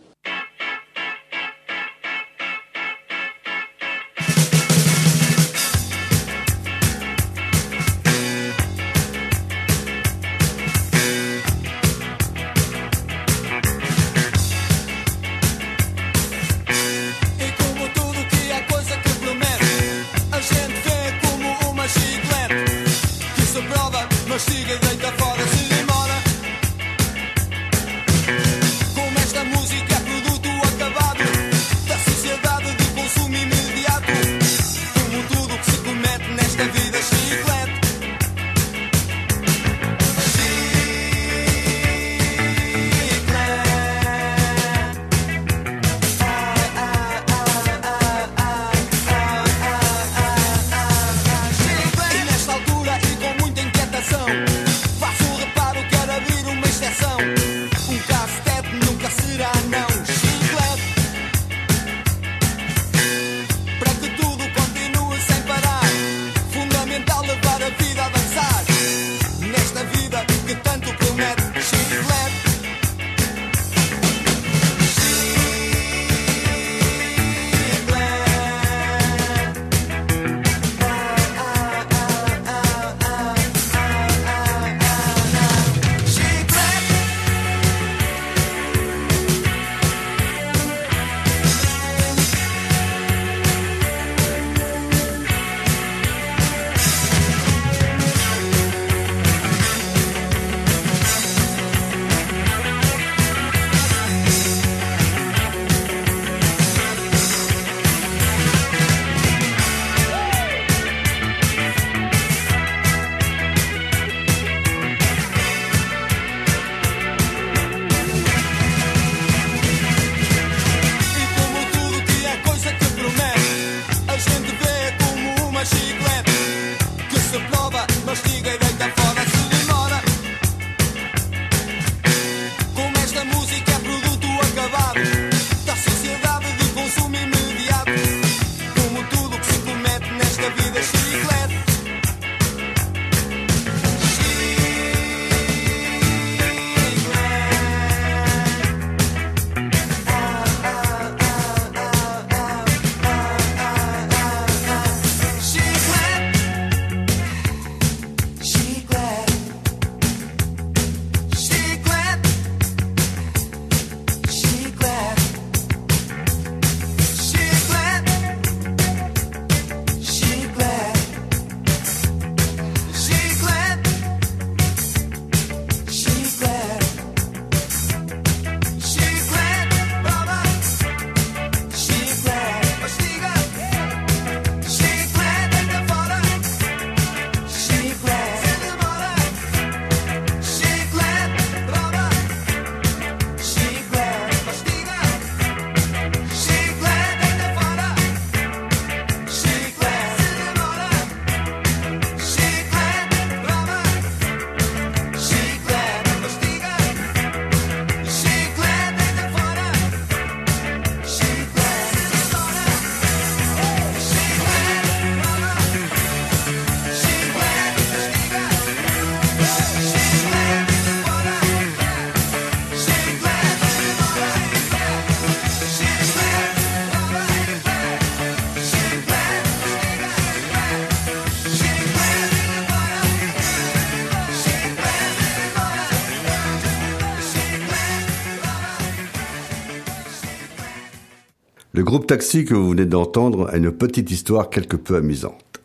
Groupe 242.06 242.18
Taxi 242.18 242.44
que 242.44 242.54
vous 242.54 242.70
venez 242.70 242.86
d'entendre 242.86 243.48
a 243.52 243.56
une 243.56 243.72
petite 243.72 244.12
histoire 244.12 244.48
quelque 244.48 244.76
peu 244.76 244.94
amusante. 244.94 245.60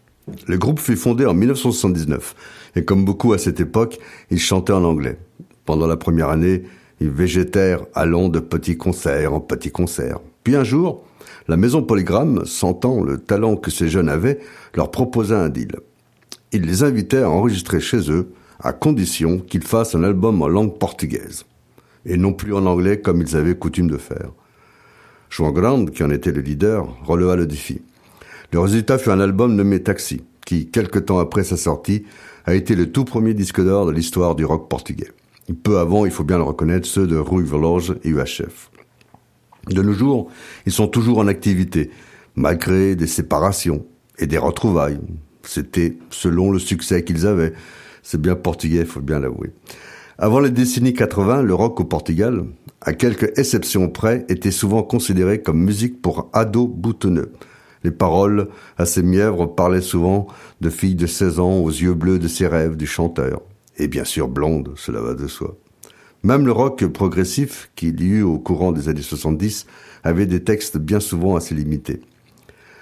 Le 0.47 0.57
groupe 0.57 0.79
fut 0.79 0.95
fondé 0.95 1.27
en 1.27 1.35
1979 1.35 2.35
et 2.75 2.83
comme 2.83 3.05
beaucoup 3.05 3.33
à 3.33 3.37
cette 3.37 3.59
époque, 3.59 3.99
ils 4.31 4.39
chantaient 4.39 4.73
en 4.73 4.83
anglais. 4.83 5.19
Pendant 5.65 5.85
la 5.85 5.97
première 5.97 6.29
année, 6.29 6.63
ils 6.99 7.11
végétèrent 7.11 7.85
allant 7.93 8.27
de 8.27 8.39
petits 8.39 8.75
concerts 8.75 9.35
en 9.35 9.39
petits 9.39 9.69
concerts. 9.69 10.17
Puis 10.43 10.55
un 10.55 10.63
jour, 10.63 11.03
la 11.47 11.57
maison 11.57 11.83
Polygram, 11.83 12.43
sentant 12.47 13.03
le 13.03 13.19
talent 13.19 13.55
que 13.55 13.69
ces 13.69 13.87
jeunes 13.87 14.09
avaient, 14.09 14.39
leur 14.73 14.89
proposa 14.89 15.39
un 15.39 15.49
deal. 15.49 15.75
Ils 16.53 16.63
les 16.63 16.81
invitaient 16.81 17.21
à 17.21 17.29
enregistrer 17.29 17.79
chez 17.79 18.09
eux, 18.09 18.33
à 18.59 18.73
condition 18.73 19.37
qu'ils 19.37 19.63
fassent 19.63 19.93
un 19.93 20.03
album 20.03 20.41
en 20.41 20.47
langue 20.47 20.79
portugaise, 20.79 21.45
et 22.03 22.17
non 22.17 22.33
plus 22.33 22.55
en 22.55 22.65
anglais 22.65 22.99
comme 22.99 23.21
ils 23.21 23.37
avaient 23.37 23.53
coutume 23.53 23.91
de 23.91 23.97
faire. 23.97 24.31
João 25.31 25.53
Grande, 25.53 25.91
qui 25.91 26.03
en 26.03 26.09
était 26.09 26.33
le 26.33 26.41
leader, 26.41 26.85
releva 27.05 27.37
le 27.37 27.47
défi. 27.47 27.81
Le 28.51 28.59
résultat 28.59 28.97
fut 28.97 29.11
un 29.11 29.21
album 29.21 29.55
nommé 29.55 29.81
Taxi, 29.81 30.21
qui, 30.45 30.67
quelque 30.67 30.99
temps 30.99 31.19
après 31.19 31.45
sa 31.45 31.55
sortie, 31.55 32.03
a 32.45 32.53
été 32.53 32.75
le 32.75 32.91
tout 32.91 33.05
premier 33.05 33.33
disque 33.33 33.63
d'or 33.63 33.85
de 33.85 33.91
l'histoire 33.93 34.35
du 34.35 34.43
rock 34.43 34.67
portugais. 34.67 35.07
Peu 35.63 35.77
avant, 35.77 36.05
il 36.05 36.11
faut 36.11 36.25
bien 36.25 36.37
le 36.37 36.43
reconnaître, 36.43 36.85
ceux 36.85 37.07
de 37.07 37.15
Rui 37.15 37.45
Veloz 37.45 37.95
et 38.03 38.09
UHF. 38.09 38.71
De 39.69 39.81
nos 39.81 39.93
jours, 39.93 40.29
ils 40.65 40.73
sont 40.73 40.89
toujours 40.89 41.19
en 41.19 41.27
activité, 41.27 41.91
malgré 42.35 42.97
des 42.97 43.07
séparations 43.07 43.85
et 44.19 44.27
des 44.27 44.37
retrouvailles. 44.37 44.99
C'était 45.43 45.97
selon 46.09 46.51
le 46.51 46.59
succès 46.59 47.05
qu'ils 47.05 47.25
avaient. 47.25 47.53
C'est 48.03 48.19
bien 48.19 48.35
portugais, 48.35 48.81
il 48.81 48.85
faut 48.85 48.99
bien 48.99 49.19
l'avouer. 49.19 49.51
Avant 50.17 50.41
les 50.41 50.51
décennies 50.51 50.93
80, 50.93 51.43
le 51.43 51.53
rock 51.53 51.79
au 51.79 51.85
Portugal, 51.85 52.43
à 52.81 52.93
quelques 52.93 53.37
exceptions 53.37 53.89
près, 53.89 54.25
était 54.27 54.51
souvent 54.51 54.83
considéré 54.83 55.41
comme 55.41 55.63
musique 55.63 56.01
pour 56.01 56.29
ados 56.33 56.67
boutonneux. 56.67 57.31
Les 57.83 57.91
paroles 57.91 58.49
assez 58.77 59.03
mièvres 59.03 59.45
parlaient 59.47 59.81
souvent 59.81 60.27
de 60.61 60.69
filles 60.69 60.95
de 60.95 61.07
16 61.07 61.39
ans 61.39 61.57
aux 61.59 61.69
yeux 61.69 61.93
bleus 61.93 62.19
de 62.19 62.27
ses 62.27 62.47
rêves 62.47 62.75
du 62.75 62.87
chanteur. 62.87 63.41
Et 63.77 63.87
bien 63.87 64.03
sûr 64.03 64.27
blondes, 64.27 64.73
cela 64.75 65.01
va 65.01 65.13
de 65.13 65.27
soi. 65.27 65.57
Même 66.23 66.45
le 66.45 66.51
rock 66.51 66.85
progressif 66.87 67.71
qu'il 67.75 67.99
y 68.01 68.05
eut 68.05 68.21
au 68.21 68.37
courant 68.37 68.71
des 68.71 68.89
années 68.89 69.01
70 69.01 69.65
avait 70.03 70.27
des 70.27 70.43
textes 70.43 70.77
bien 70.77 70.99
souvent 70.99 71.35
assez 71.35 71.55
limités. 71.55 72.01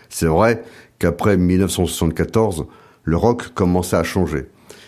C'est 0.09 0.25
vrai 0.25 0.63
qu'après 0.97 1.37
1974, 1.37 2.65
le 3.03 3.17
rock 3.17 3.53
commençait 3.53 3.95
à 3.95 4.03
changer. 4.03 4.47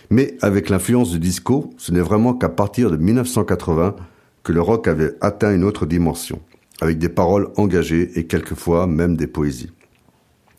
Mais 0.09 0.36
avec 0.41 0.70
l'influence 0.70 1.12
du 1.12 1.20
disco, 1.20 1.70
ce 1.78 1.93
n'est 1.93 2.01
vraiment 2.01 2.34
qu'à 2.34 2.49
partir 2.49 2.91
de 2.91 2.97
1980 2.97 3.95
que 4.44 4.52
le 4.52 4.62
rock 4.62 4.88
avait 4.88 5.14
atteint 5.22 5.54
une 5.54 5.64
autre 5.64 5.86
dimension, 5.86 6.42
avec 6.82 6.98
des 6.98 7.10
paroles 7.10 7.50
engagées 7.58 8.12
et 8.16 8.26
quelquefois 8.26 8.88
même 8.88 9.16
des 9.16 9.28
poésies. 9.28 9.72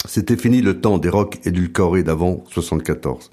C'était 0.07 0.37
fini 0.37 0.63
le 0.63 0.81
temps 0.81 0.99
des 0.99 1.09
rocks 1.09 1.39
édulcorés 1.45 2.03
d'avant 2.03 2.45
74. 2.49 3.31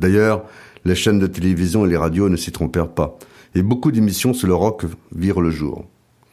D'ailleurs, 0.00 0.44
les 0.84 0.94
chaînes 0.94 1.18
de 1.18 1.26
télévision 1.26 1.86
et 1.86 1.88
les 1.88 1.96
radios 1.96 2.28
ne 2.28 2.36
s'y 2.36 2.52
trompèrent 2.52 2.92
pas, 2.92 3.18
et 3.54 3.62
beaucoup 3.62 3.90
d'émissions 3.90 4.34
sur 4.34 4.48
le 4.48 4.54
rock 4.54 4.84
virent 5.14 5.40
le 5.40 5.50
jour, 5.50 5.86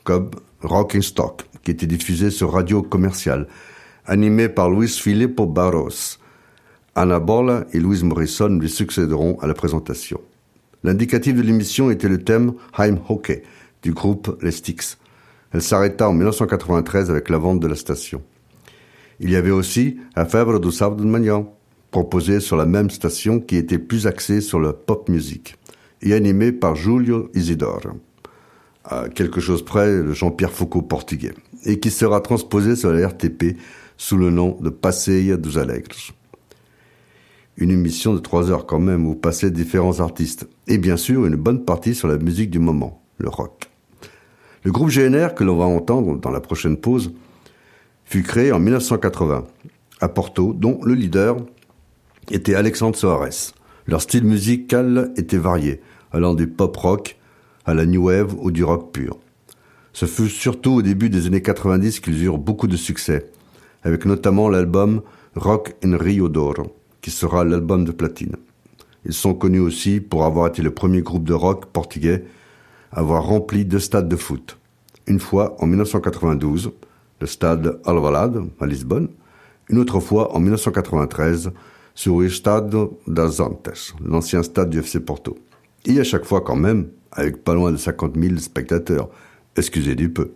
comme 0.04 0.32
Rock 0.62 0.96
in 0.96 1.02
Stock, 1.02 1.44
qui 1.64 1.72
était 1.72 1.88
diffusé 1.88 2.30
sur 2.30 2.52
radio 2.52 2.82
commerciale, 2.82 3.48
animé 4.06 4.50
par 4.50 4.70
Luis 4.70 4.90
Filippo 4.90 5.46
Barros. 5.46 6.18
Anna 6.96 7.20
Borla 7.20 7.66
et 7.74 7.80
Louise 7.80 8.04
Morrison 8.04 8.50
lui 8.50 8.70
succéderont 8.70 9.40
à 9.40 9.48
la 9.48 9.54
présentation. 9.54 10.20
L'indicatif 10.84 11.36
de 11.36 11.42
l'émission 11.42 11.90
était 11.90 12.10
le 12.10 12.24
thème 12.24 12.54
Heim 12.78 13.00
Hockey 13.08 13.44
du 13.84 13.94
groupe 13.94 14.38
Les 14.42 14.52
Sticks. 14.52 14.98
Elle 15.54 15.62
s'arrêta 15.62 16.10
en 16.10 16.14
1993 16.14 17.10
avec 17.10 17.30
la 17.30 17.38
vente 17.38 17.62
de 17.62 17.68
la 17.68 17.76
station. 17.76 18.22
Il 19.22 19.30
y 19.30 19.38
avait 19.38 19.52
aussi 19.52 19.98
A 20.16 20.26
Febre 20.26 20.60
do 20.60 20.72
Sábado 20.72 21.04
de 21.04 21.10
Manhã, 21.10 21.46
proposé 21.92 22.42
sur 22.42 22.58
la 22.58 22.66
même 22.66 22.90
station 22.90 23.40
qui 23.40 23.56
était 23.56 23.80
plus 23.80 24.08
axée 24.08 24.42
sur 24.42 24.60
la 24.60 24.74
pop 24.74 25.08
music 25.08 25.56
et 26.02 26.14
animé 26.14 26.52
par 26.52 26.76
Julio 26.76 27.30
Isidore, 27.34 27.94
à 28.84 29.08
quelque 29.08 29.40
chose 29.40 29.64
près 29.64 30.02
le 30.02 30.12
Jean-Pierre 30.12 30.52
Foucault 30.52 30.82
portugais, 30.82 31.34
et 31.64 31.80
qui 31.80 31.92
sera 31.92 32.20
transposé 32.20 32.76
sur 32.76 32.92
la 32.92 33.08
RTP 33.08 33.58
sous 33.96 34.18
le 34.18 34.32
nom 34.32 34.58
de 34.60 34.70
Passeia 34.70 35.38
dos 35.38 35.58
Alegres. 35.58 36.14
Une 37.56 37.72
émission 37.72 38.14
de 38.14 38.20
trois 38.20 38.52
heures 38.52 38.66
quand 38.66 38.80
même 38.80 39.06
où 39.06 39.16
passaient 39.16 39.52
différents 39.52 40.00
artistes, 40.00 40.48
et 40.68 40.78
bien 40.78 40.98
sûr 40.98 41.26
une 41.26 41.36
bonne 41.36 41.66
partie 41.66 41.96
sur 41.96 42.08
la 42.08 42.18
musique 42.18 42.50
du 42.50 42.60
moment, 42.60 43.04
le 43.18 43.30
rock. 43.30 43.70
Le 44.64 44.72
groupe 44.72 44.90
GNR 44.90 45.34
que 45.36 45.44
l'on 45.44 45.58
va 45.58 45.66
entendre 45.66 46.18
dans 46.18 46.32
la 46.32 46.40
prochaine 46.40 46.78
pause 46.78 47.14
fut 48.06 48.24
créé 48.24 48.52
en 48.52 48.60
1980 48.60 49.46
à 50.00 50.10
Porto, 50.10 50.54
dont 50.54 50.80
le 50.84 50.94
leader 50.94 51.38
était 52.32 52.56
Alexandre 52.56 52.96
Soares. 52.96 53.54
Leur 53.88 54.02
style 54.02 54.24
musical 54.24 55.12
était 55.18 55.38
varié, 55.38 55.82
allant 56.12 56.34
du 56.34 56.48
pop 56.48 56.76
rock 56.78 57.18
à 57.66 57.74
la 57.74 57.86
new 57.86 58.06
wave 58.06 58.36
ou 58.40 58.52
du 58.52 58.64
rock 58.64 58.92
pur. 58.94 59.18
Ce 59.92 60.06
fut 60.06 60.30
surtout 60.30 60.72
au 60.72 60.82
début 60.82 61.10
des 61.10 61.28
années 61.28 61.42
90 61.42 62.00
qu'ils 62.00 62.24
eurent 62.24 62.38
beaucoup 62.38 62.68
de 62.68 62.78
succès, 62.78 63.30
avec 63.84 64.06
notamment 64.06 64.50
l'album 64.50 65.02
Rock 65.36 65.76
in 65.84 65.98
Rio 65.98 66.30
d'Oro, 66.30 66.76
qui 67.02 67.12
sera 67.12 67.44
l'album 67.44 67.86
de 67.86 67.92
platine. 67.92 68.36
Ils 69.06 69.14
sont 69.14 69.34
connus 69.34 69.60
aussi 69.60 70.00
pour 70.00 70.24
avoir 70.24 70.48
été 70.48 70.62
le 70.62 70.72
premier 70.72 71.02
groupe 71.02 71.24
de 71.24 71.34
rock 71.34 71.68
portugais 71.68 72.24
à 72.92 73.00
avoir 73.00 73.24
rempli 73.24 73.66
deux 73.66 73.80
stades 73.80 74.08
de 74.08 74.16
foot. 74.16 74.58
Une 75.08 75.20
fois 75.20 75.56
en 75.60 75.68
1992, 75.68 76.72
le 77.20 77.28
stade 77.28 77.80
Alvalade 77.86 78.44
à 78.60 78.66
Lisbonne, 78.66 79.10
une 79.70 79.78
autre 79.78 80.00
fois 80.00 80.36
en 80.36 80.40
1993 80.40 81.52
sur 81.96 82.22
le 82.22 82.30
stade 82.30 82.76
das 83.08 83.40
Antes, 83.40 83.94
l'ancien 84.04 84.44
stade 84.44 84.70
du 84.70 84.80
FC 84.80 85.00
Porto. 85.00 85.38
Et 85.86 86.00
à 86.00 86.04
chaque 86.04 86.26
fois 86.26 86.42
quand 86.42 86.56
même, 86.56 86.88
avec 87.12 87.44
pas 87.44 87.54
loin 87.54 87.72
de 87.72 87.78
50 87.78 88.16
000 88.18 88.38
spectateurs. 88.38 89.10
Excusez 89.56 89.96
du 89.96 90.10
peu. 90.10 90.32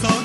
corazón. 0.00 0.23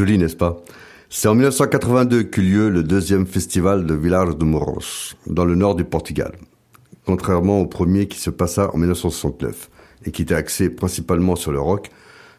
Joli, 0.00 0.16
n'est-ce 0.16 0.36
pas? 0.36 0.62
C'est 1.10 1.28
en 1.28 1.34
1982 1.34 2.22
qu'eut 2.22 2.40
lieu 2.40 2.70
le 2.70 2.82
deuxième 2.82 3.26
festival 3.26 3.84
de 3.84 3.92
Village 3.92 4.34
de 4.34 4.44
Moros, 4.46 5.12
dans 5.26 5.44
le 5.44 5.54
nord 5.54 5.74
du 5.74 5.84
Portugal. 5.84 6.32
Contrairement 7.04 7.60
au 7.60 7.66
premier 7.66 8.08
qui 8.08 8.18
se 8.18 8.30
passa 8.30 8.70
en 8.72 8.78
1969 8.78 9.68
et 10.06 10.10
qui 10.10 10.22
était 10.22 10.34
axé 10.34 10.70
principalement 10.70 11.36
sur 11.36 11.52
le 11.52 11.60
rock, 11.60 11.90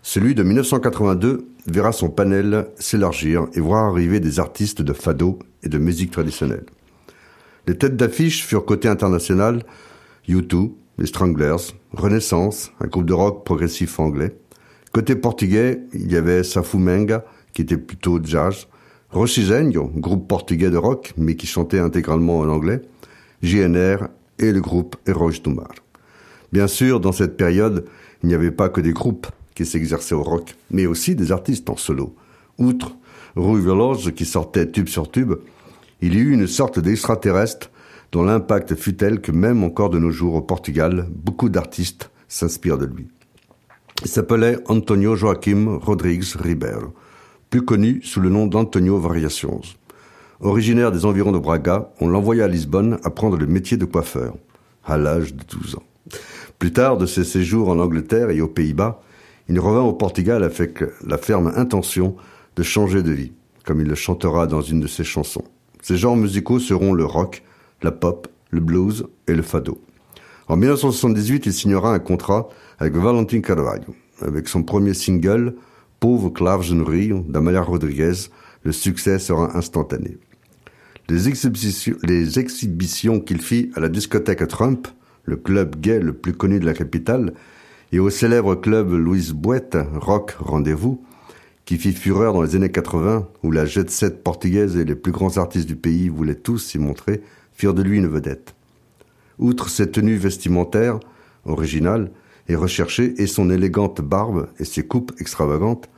celui 0.01 0.33
de 0.33 0.41
1982 0.41 1.45
verra 1.67 1.91
son 1.91 2.09
panel 2.09 2.65
s'élargir 2.79 3.45
et 3.53 3.59
voir 3.59 3.91
arriver 3.91 4.19
des 4.19 4.39
artistes 4.39 4.81
de 4.81 4.93
fado 4.93 5.37
et 5.61 5.69
de 5.69 5.77
musique 5.77 6.09
traditionnelle. 6.09 6.65
Les 7.67 7.77
têtes 7.77 7.95
d'affiche 7.95 8.43
furent 8.43 8.65
côté 8.65 8.87
international 8.87 9.61
U2, 10.27 10.71
les 10.97 11.05
Stranglers, 11.05 11.75
Renaissance, 11.93 12.71
un 12.79 12.87
groupe 12.87 13.05
de 13.05 13.13
rock 13.13 13.45
progressif 13.45 13.99
anglais. 13.99 14.35
Côté 14.93 15.15
portugais, 15.15 15.83
il 15.93 16.11
y 16.11 16.17
avait 16.17 16.43
Safu 16.43 16.77
Menga, 16.77 17.23
qui 17.53 17.61
était 17.61 17.77
plutôt 17.77 18.19
jazz, 18.23 18.67
Rochigenho, 19.11 19.91
groupe 19.95 20.27
portugais 20.27 20.69
de 20.69 20.77
rock, 20.77 21.13
mais 21.17 21.35
qui 21.35 21.45
chantait 21.45 21.79
intégralement 21.79 22.39
en 22.39 22.47
anglais, 22.47 22.81
JNR 23.43 24.07
et 24.39 24.51
le 24.51 24.61
groupe 24.61 24.95
Heróis 25.05 25.41
do 25.43 25.51
Mar. 25.51 25.71
Bien 26.53 26.67
sûr, 26.67 26.99
dans 26.99 27.11
cette 27.11 27.37
période, 27.37 27.85
il 28.23 28.29
n'y 28.29 28.35
avait 28.35 28.51
pas 28.51 28.69
que 28.69 28.81
des 28.81 28.93
groupes 28.93 29.27
qui 29.55 29.65
s'exerçaient 29.65 30.15
au 30.15 30.23
rock, 30.23 30.55
mais 30.69 30.85
aussi 30.85 31.15
des 31.15 31.31
artistes 31.31 31.69
en 31.69 31.75
solo. 31.75 32.15
Outre 32.57 32.95
Rui 33.35 33.61
Veloz 33.61 34.11
qui 34.11 34.25
sortait 34.25 34.69
tube 34.69 34.87
sur 34.87 35.09
tube, 35.11 35.33
il 36.01 36.15
y 36.15 36.19
eut 36.19 36.31
une 36.31 36.47
sorte 36.47 36.79
d'extraterrestre 36.79 37.69
dont 38.11 38.23
l'impact 38.23 38.75
fut 38.75 38.95
tel 38.95 39.21
que 39.21 39.31
même 39.31 39.63
encore 39.63 39.89
de 39.89 39.99
nos 39.99 40.11
jours 40.11 40.35
au 40.35 40.41
Portugal, 40.41 41.07
beaucoup 41.11 41.49
d'artistes 41.49 42.11
s'inspirent 42.27 42.77
de 42.77 42.85
lui. 42.85 43.07
Il 44.03 44.09
s'appelait 44.09 44.57
Antonio 44.67 45.15
Joaquim 45.15 45.77
Rodrigues 45.81 46.35
Ribeiro, 46.35 46.93
plus 47.51 47.63
connu 47.63 47.99
sous 48.01 48.21
le 48.21 48.29
nom 48.29 48.47
d'Antonio 48.47 48.97
Variations. 48.97 49.59
Originaire 50.39 50.91
des 50.91 51.05
environs 51.05 51.33
de 51.33 51.37
Braga, 51.37 51.91
on 51.99 52.07
l'envoya 52.07 52.45
à 52.45 52.47
Lisbonne 52.47 52.97
apprendre 53.03 53.37
le 53.37 53.45
métier 53.45 53.75
de 53.75 53.83
coiffeur, 53.83 54.35
à 54.85 54.97
l'âge 54.97 55.35
de 55.35 55.43
12 55.43 55.75
ans. 55.75 55.83
Plus 56.59 56.71
tard, 56.71 56.97
de 56.97 57.05
ses 57.05 57.25
séjours 57.25 57.67
en 57.67 57.77
Angleterre 57.77 58.29
et 58.29 58.39
aux 58.39 58.47
Pays-Bas, 58.47 59.01
il 59.49 59.59
revint 59.59 59.81
au 59.81 59.91
Portugal 59.91 60.43
avec 60.43 60.81
la 61.05 61.17
ferme 61.17 61.51
intention 61.55 62.15
de 62.55 62.63
changer 62.63 63.03
de 63.03 63.11
vie, 63.11 63.33
comme 63.65 63.81
il 63.81 63.87
le 63.87 63.95
chantera 63.95 64.47
dans 64.47 64.61
une 64.61 64.79
de 64.79 64.87
ses 64.87 65.03
chansons. 65.03 65.43
Ses 65.81 65.97
genres 65.97 66.15
musicaux 66.15 66.59
seront 66.59 66.93
le 66.93 67.03
rock, 67.03 67.43
la 67.81 67.91
pop, 67.91 68.29
le 68.49 68.61
blues 68.61 69.07
et 69.27 69.33
le 69.33 69.41
fado. 69.41 69.81
En 70.47 70.55
1978, 70.55 71.47
il 71.47 71.53
signera 71.53 71.93
un 71.93 71.99
contrat 71.99 72.47
avec 72.79 72.95
Valentin 72.95 73.41
Carvalho. 73.41 73.93
Avec 74.21 74.47
son 74.47 74.63
premier 74.63 74.93
single, 74.93 75.55
Pauvre 76.01 76.31
Clave 76.31 76.73
no 76.73 76.83
Rio, 76.83 77.23
d'Amalia 77.29 77.61
Rodriguez, 77.61 78.31
le 78.63 78.71
succès 78.71 79.19
sera 79.19 79.55
instantané. 79.55 80.17
Les 81.07 81.27
exhibitions, 81.27 81.95
les 82.01 82.39
exhibitions 82.39 83.19
qu'il 83.19 83.39
fit 83.39 83.69
à 83.75 83.79
la 83.79 83.87
discothèque 83.87 84.47
Trump, 84.47 84.87
le 85.25 85.35
club 85.35 85.79
gay 85.79 85.99
le 85.99 86.13
plus 86.13 86.33
connu 86.33 86.59
de 86.59 86.65
la 86.65 86.73
capitale, 86.73 87.35
et 87.91 87.99
au 87.99 88.09
célèbre 88.09 88.55
club 88.55 88.91
Louise 88.91 89.33
Bouette, 89.33 89.77
Rock 89.93 90.31
Rendez-vous, 90.39 91.05
qui 91.65 91.77
fit 91.77 91.93
fureur 91.93 92.33
dans 92.33 92.41
les 92.41 92.55
années 92.55 92.71
80, 92.71 93.27
où 93.43 93.51
la 93.51 93.65
jet 93.65 93.91
set 93.91 94.23
portugaise 94.23 94.77
et 94.77 94.85
les 94.85 94.95
plus 94.95 95.11
grands 95.11 95.37
artistes 95.37 95.67
du 95.67 95.75
pays 95.75 96.09
voulaient 96.09 96.33
tous 96.33 96.57
s'y 96.57 96.79
montrer, 96.79 97.21
firent 97.53 97.75
de 97.75 97.83
lui 97.83 97.99
une 97.99 98.07
vedette. 98.07 98.55
Outre 99.37 99.69
ses 99.69 99.91
tenues 99.91 100.17
vestimentaires, 100.17 100.99
originales 101.45 102.09
et 102.47 102.55
recherchées, 102.55 103.13
et 103.21 103.27
son 103.27 103.49
élégante 103.49 104.01
barbe 104.01 104.49
et 104.59 104.65
ses 104.65 104.85
coupes 104.85 105.13
extravagantes, 105.19 105.89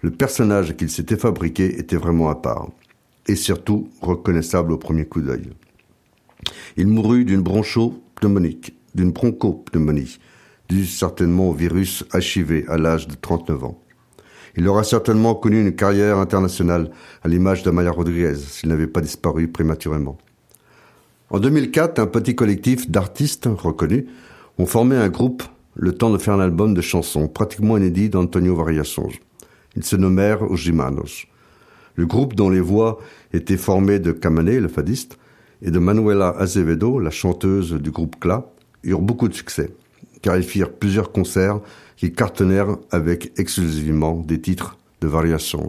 le 0.00 0.10
personnage 0.10 0.76
qu'il 0.76 0.90
s'était 0.90 1.16
fabriqué 1.16 1.78
était 1.78 1.96
vraiment 1.96 2.28
à 2.28 2.34
part, 2.34 2.68
et 3.26 3.36
surtout 3.36 3.88
reconnaissable 4.00 4.72
au 4.72 4.78
premier 4.78 5.04
coup 5.04 5.20
d'œil. 5.20 5.50
Il 6.76 6.88
mourut 6.88 7.24
d'une 7.24 7.42
broncho-pneumonique, 7.42 8.74
d'une 8.94 9.12
bronchopneumonie, 9.12 10.18
due 10.68 10.86
certainement 10.86 11.50
au 11.50 11.52
virus 11.52 12.04
HIV 12.12 12.64
à 12.68 12.78
l'âge 12.78 13.06
de 13.06 13.14
39 13.14 13.64
ans. 13.64 13.78
Il 14.56 14.68
aura 14.68 14.84
certainement 14.84 15.34
connu 15.34 15.60
une 15.60 15.74
carrière 15.74 16.18
internationale 16.18 16.90
à 17.22 17.28
l'image 17.28 17.62
d'Amaya 17.62 17.90
Rodriguez 17.90 18.34
s'il 18.36 18.68
n'avait 18.68 18.86
pas 18.86 19.00
disparu 19.00 19.48
prématurément. 19.48 20.18
En 21.30 21.38
2004, 21.40 21.98
un 21.98 22.06
petit 22.06 22.34
collectif 22.34 22.90
d'artistes 22.90 23.48
reconnus 23.50 24.04
ont 24.58 24.66
formé 24.66 24.96
un 24.96 25.08
groupe 25.08 25.42
le 25.74 25.92
temps 25.92 26.10
de 26.10 26.18
faire 26.18 26.34
un 26.34 26.40
album 26.40 26.74
de 26.74 26.80
chansons 26.80 27.28
pratiquement 27.28 27.76
inédit 27.76 28.08
d'Antonio 28.08 28.54
Variações. 28.54 29.12
Ils 29.76 29.84
se 29.84 29.96
nommèrent 29.96 30.42
Os 30.42 30.60
Gimanos. 30.60 31.26
Le 31.94 32.06
groupe 32.06 32.34
dont 32.34 32.50
les 32.50 32.60
voix 32.60 32.98
étaient 33.32 33.56
formées 33.56 33.98
de 33.98 34.12
Camané, 34.12 34.60
le 34.60 34.68
fadiste, 34.68 35.18
et 35.62 35.70
de 35.70 35.78
Manuela 35.78 36.30
Azevedo, 36.30 36.98
la 36.98 37.10
chanteuse 37.10 37.72
du 37.72 37.90
groupe 37.90 38.18
Cla, 38.18 38.50
eurent 38.82 39.00
beaucoup 39.00 39.28
de 39.28 39.34
succès, 39.34 39.70
car 40.20 40.36
ils 40.36 40.42
firent 40.42 40.72
plusieurs 40.72 41.12
concerts 41.12 41.60
qui 41.96 42.12
cartonnèrent 42.12 42.76
avec 42.90 43.38
exclusivement 43.38 44.14
des 44.14 44.40
titres 44.40 44.78
de 45.00 45.06
Variações. 45.06 45.68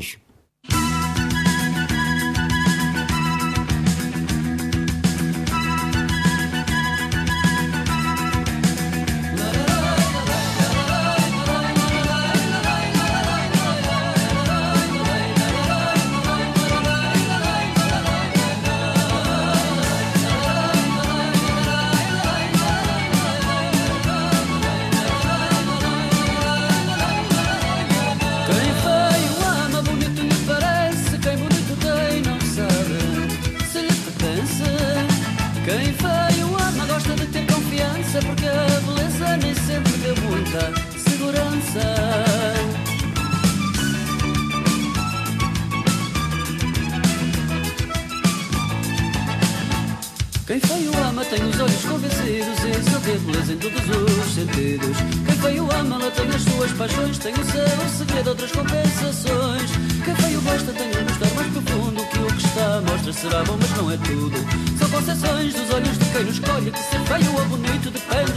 you 67.23 67.31
were 67.35 67.47
bonito 67.47 67.89
de 67.89 67.99
pele 68.09 68.32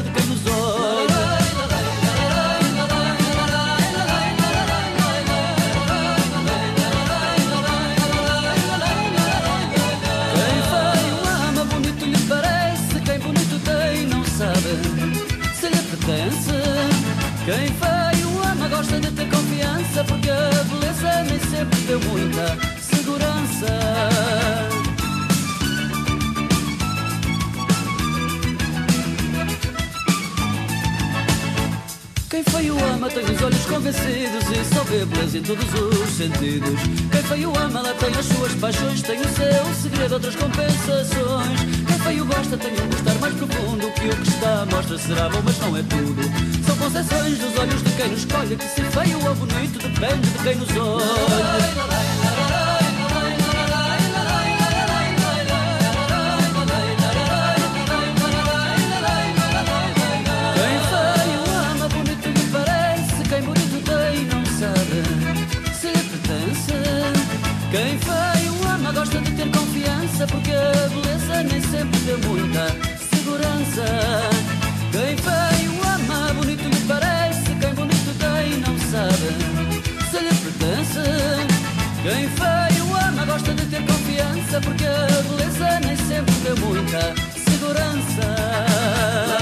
feio 32.76 32.92
ama 32.92 33.08
tem 33.08 33.24
os 33.24 33.42
olhos 33.42 33.66
convencidos 33.66 34.44
e 34.50 34.74
só 34.74 34.84
vê 34.84 35.04
beleza 35.04 35.38
em 35.38 35.42
todos 35.42 35.64
os 35.64 36.10
sentidos. 36.10 36.80
Quem 37.10 37.22
feio 37.22 37.52
ama, 37.56 37.80
ela 37.80 37.94
tem 37.94 38.10
as 38.10 38.26
suas 38.26 38.52
paixões, 38.54 39.02
tem 39.02 39.20
o 39.20 39.28
seu 39.28 39.74
segredo, 39.82 40.14
outras 40.14 40.36
compensações. 40.36 41.60
Quem 41.86 41.98
feio 41.98 42.24
gosta 42.26 42.56
tem 42.56 42.72
um 42.72 42.90
gostar 42.90 43.14
mais 43.14 43.34
profundo 43.34 43.90
que 43.92 44.08
o 44.08 44.16
que 44.16 44.28
está 44.28 44.66
mostra 44.70 44.98
será 44.98 45.28
bom, 45.28 45.42
mas 45.44 45.58
não 45.58 45.76
é 45.76 45.82
tudo. 45.82 46.22
São 46.66 46.76
concessões 46.76 47.38
dos 47.38 47.58
olhos 47.58 47.82
de 47.82 47.90
quem 47.92 48.08
nos 48.08 48.18
escolhe, 48.20 48.56
que 48.56 48.64
se 48.64 48.82
feio 48.82 49.26
ou 49.26 49.34
bonito 49.34 49.78
depende 49.78 50.28
de 50.28 50.38
quem 50.42 50.56
nos 50.56 50.76
olha. 50.76 52.25
Porque 70.28 70.52
a 70.52 70.88
beleza 70.88 71.42
nem 71.42 71.60
sempre 71.60 72.00
deu 72.00 72.18
muita 72.18 72.68
segurança. 73.14 73.84
Quem 74.92 75.16
feio 75.16 75.72
ama, 75.94 76.32
bonito 76.34 76.68
lhe 76.68 76.80
parece. 76.86 77.54
Quem 77.60 77.74
bonito 77.74 78.14
tem, 78.18 78.58
não 78.60 78.78
sabe 78.90 79.28
se 80.10 80.18
lhe 80.18 80.34
pertence. 80.42 81.06
Quem 82.02 82.28
feio 82.28 82.96
ama, 83.06 83.24
gosta 83.26 83.54
de 83.54 83.66
ter 83.66 83.82
confiança. 83.86 84.60
Porque 84.60 84.84
a 84.84 85.22
beleza 85.28 85.80
nem 85.80 85.96
sempre 85.96 86.34
deu 86.44 86.56
muita 86.58 87.14
segurança. 87.48 89.35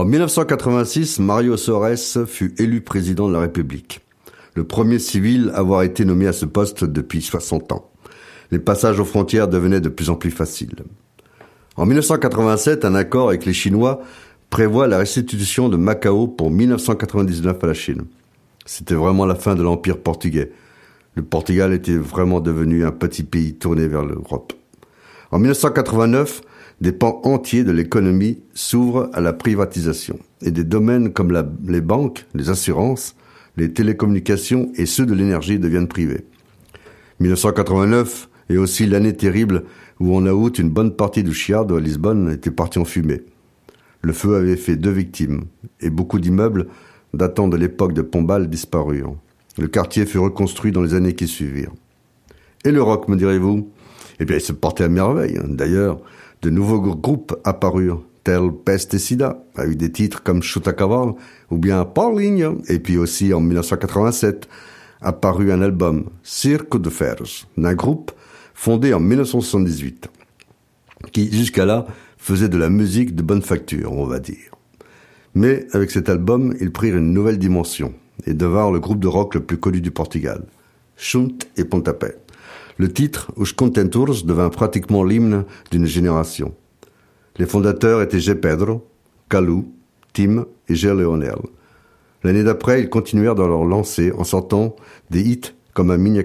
En 0.00 0.06
1986, 0.06 1.18
Mario 1.18 1.58
Soares 1.58 2.26
fut 2.26 2.54
élu 2.58 2.80
président 2.80 3.28
de 3.28 3.34
la 3.34 3.40
République. 3.40 4.00
Le 4.54 4.64
premier 4.64 4.98
civil 4.98 5.50
à 5.52 5.58
avoir 5.58 5.82
été 5.82 6.06
nommé 6.06 6.26
à 6.26 6.32
ce 6.32 6.46
poste 6.46 6.84
depuis 6.84 7.20
60 7.20 7.72
ans. 7.72 7.90
Les 8.50 8.60
passages 8.60 8.98
aux 8.98 9.04
frontières 9.04 9.46
devenaient 9.46 9.82
de 9.82 9.90
plus 9.90 10.08
en 10.08 10.14
plus 10.14 10.30
faciles. 10.30 10.74
En 11.76 11.84
1987, 11.84 12.86
un 12.86 12.94
accord 12.94 13.28
avec 13.28 13.44
les 13.44 13.52
Chinois 13.52 14.00
prévoit 14.48 14.86
la 14.86 14.96
restitution 14.96 15.68
de 15.68 15.76
Macao 15.76 16.28
pour 16.28 16.50
1999 16.50 17.62
à 17.62 17.66
la 17.66 17.74
Chine. 17.74 18.06
C'était 18.64 18.94
vraiment 18.94 19.26
la 19.26 19.34
fin 19.34 19.54
de 19.54 19.62
l'Empire 19.62 19.98
portugais. 19.98 20.50
Le 21.14 21.22
Portugal 21.22 21.74
était 21.74 21.98
vraiment 21.98 22.40
devenu 22.40 22.86
un 22.86 22.92
petit 22.92 23.22
pays 23.22 23.52
tourné 23.52 23.86
vers 23.86 24.06
l'Europe. 24.06 24.54
En 25.30 25.38
1989, 25.38 26.40
des 26.80 26.92
pans 26.92 27.20
entiers 27.24 27.64
de 27.64 27.72
l'économie 27.72 28.38
s'ouvrent 28.54 29.10
à 29.12 29.20
la 29.20 29.32
privatisation 29.32 30.18
et 30.42 30.50
des 30.50 30.64
domaines 30.64 31.12
comme 31.12 31.32
les 31.66 31.80
banques, 31.80 32.26
les 32.34 32.48
assurances, 32.48 33.14
les 33.56 33.72
télécommunications 33.72 34.70
et 34.76 34.86
ceux 34.86 35.06
de 35.06 35.14
l'énergie 35.14 35.58
deviennent 35.58 35.88
privés. 35.88 36.24
1989 37.20 38.28
est 38.48 38.56
aussi 38.56 38.86
l'année 38.86 39.14
terrible 39.14 39.64
où 39.98 40.16
en 40.16 40.26
août 40.26 40.58
une 40.58 40.70
bonne 40.70 40.96
partie 40.96 41.22
du 41.22 41.34
Chiado 41.34 41.76
à 41.76 41.80
Lisbonne 41.80 42.32
était 42.32 42.50
partie 42.50 42.78
en 42.78 42.86
fumée. 42.86 43.22
Le 44.02 44.14
feu 44.14 44.36
avait 44.36 44.56
fait 44.56 44.76
deux 44.76 44.90
victimes 44.90 45.44
et 45.80 45.90
beaucoup 45.90 46.18
d'immeubles 46.18 46.68
datant 47.12 47.48
de 47.48 47.56
l'époque 47.56 47.92
de 47.92 48.02
Pombal 48.02 48.48
disparurent. 48.48 49.16
Le 49.58 49.68
quartier 49.68 50.06
fut 50.06 50.18
reconstruit 50.18 50.72
dans 50.72 50.80
les 50.80 50.94
années 50.94 51.14
qui 51.14 51.26
suivirent. 51.26 51.72
Et 52.64 52.70
le 52.70 52.82
rock, 52.82 53.08
me 53.08 53.16
direz-vous? 53.16 53.68
Eh 54.20 54.24
bien, 54.24 54.36
il 54.36 54.40
se 54.40 54.52
portait 54.52 54.84
à 54.84 54.88
merveille. 54.88 55.38
D'ailleurs, 55.44 56.00
de 56.42 56.50
nouveaux 56.50 56.80
gr- 56.80 57.00
groupes 57.00 57.36
apparurent, 57.44 58.02
tels 58.24 58.52
Peste 58.64 58.94
et 58.94 58.98
Sida, 58.98 59.42
avec 59.56 59.76
des 59.76 59.90
titres 59.92 60.22
comme 60.22 60.42
Chuta 60.42 60.72
Caval 60.72 61.14
ou 61.50 61.58
bien 61.58 61.84
Paulinho. 61.84 62.58
Et 62.68 62.78
puis 62.78 62.96
aussi, 62.96 63.32
en 63.32 63.40
1987, 63.40 64.48
apparut 65.00 65.52
un 65.52 65.62
album, 65.62 66.04
Cirque 66.22 66.80
de 66.80 66.90
Ferros, 66.90 67.46
d'un 67.56 67.74
groupe 67.74 68.12
fondé 68.54 68.92
en 68.92 69.00
1978, 69.00 70.08
qui 71.12 71.32
jusqu'à 71.32 71.64
là 71.64 71.86
faisait 72.18 72.48
de 72.50 72.58
la 72.58 72.68
musique 72.68 73.14
de 73.14 73.22
bonne 73.22 73.42
facture, 73.42 73.92
on 73.92 74.04
va 74.04 74.18
dire. 74.18 74.54
Mais 75.34 75.66
avec 75.72 75.90
cet 75.90 76.08
album, 76.08 76.54
ils 76.60 76.72
prirent 76.72 76.96
une 76.96 77.12
nouvelle 77.14 77.38
dimension 77.38 77.94
et 78.26 78.34
devinrent 78.34 78.72
le 78.72 78.80
groupe 78.80 79.00
de 79.00 79.08
rock 79.08 79.34
le 79.34 79.40
plus 79.40 79.56
connu 79.58 79.80
du 79.80 79.90
Portugal, 79.90 80.44
Chunt 80.96 81.38
et 81.56 81.64
Pontapé. 81.64 82.08
Le 82.80 82.90
titre, 82.90 83.30
Os 83.36 84.24
devint 84.24 84.48
pratiquement 84.48 85.04
l'hymne 85.04 85.44
d'une 85.70 85.84
génération. 85.84 86.54
Les 87.36 87.44
fondateurs 87.44 88.00
étaient 88.00 88.20
G. 88.20 88.34
Pedro, 88.34 88.88
Calu, 89.28 89.64
Tim 90.14 90.46
et 90.66 90.74
G. 90.74 90.88
Leonel. 90.88 91.36
L'année 92.24 92.42
d'après, 92.42 92.80
ils 92.80 92.88
continuèrent 92.88 93.34
dans 93.34 93.48
leur 93.48 93.66
lancée 93.66 94.12
en 94.12 94.24
sortant 94.24 94.76
des 95.10 95.20
hits 95.20 95.52
comme 95.74 95.90
A 95.90 95.98
Minha, 95.98 96.22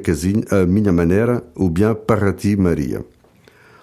euh, 0.53 0.91
Manera 0.93 1.41
ou 1.57 1.69
bien 1.69 1.93
Parati 1.93 2.55
Maria. 2.55 2.99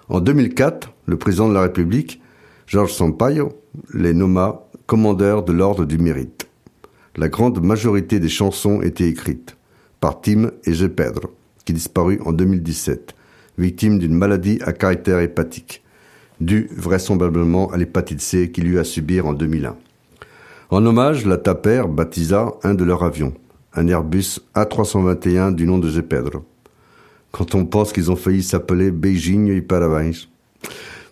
En 0.09 0.19
2004, 0.19 0.91
le 1.05 1.17
président 1.17 1.49
de 1.49 1.53
la 1.53 1.61
République, 1.61 2.23
Georges 2.65 2.93
Sampaio, 2.93 3.49
les 3.93 4.15
nomma 4.15 4.67
commandeurs 4.87 5.43
de 5.43 5.53
l'Ordre 5.53 5.85
du 5.85 5.99
Mérite. 5.99 6.47
La 7.17 7.29
grande 7.29 7.63
majorité 7.63 8.19
des 8.19 8.29
chansons 8.29 8.81
étaient 8.81 9.09
écrites 9.09 9.57
par 9.99 10.21
Tim 10.21 10.49
et 10.65 10.73
G. 10.73 10.89
Pedro, 10.89 11.29
qui 11.65 11.73
disparut 11.73 12.19
en 12.25 12.33
2017, 12.33 13.15
victime 13.57 13.99
d'une 13.99 14.15
maladie 14.15 14.59
à 14.65 14.73
caractère 14.73 15.19
hépatique, 15.19 15.83
due 16.39 16.69
vraisemblablement 16.75 17.71
à 17.71 17.77
l'hépatite 17.77 18.21
C 18.21 18.51
qu'il 18.51 18.67
eut 18.67 18.79
à 18.79 18.83
subir 18.83 19.27
en 19.27 19.33
2001. 19.33 19.75
En 20.69 20.85
hommage, 20.85 21.25
la 21.25 21.37
TAPER 21.37 21.83
baptisa 21.87 22.53
un 22.63 22.73
de 22.73 22.83
leurs 22.83 23.03
avions, 23.03 23.33
un 23.75 23.87
Airbus 23.87 24.39
A321 24.55 25.53
du 25.53 25.65
nom 25.65 25.77
de 25.77 25.89
G. 25.89 26.01
Pedro. 26.01 26.43
Quand 27.31 27.55
on 27.55 27.65
pense 27.65 27.93
qu'ils 27.93 28.11
ont 28.11 28.15
failli 28.15 28.43
s'appeler 28.43 28.91
Beijing 28.91 29.49
et 29.49 29.61
Parabéns. 29.61 30.11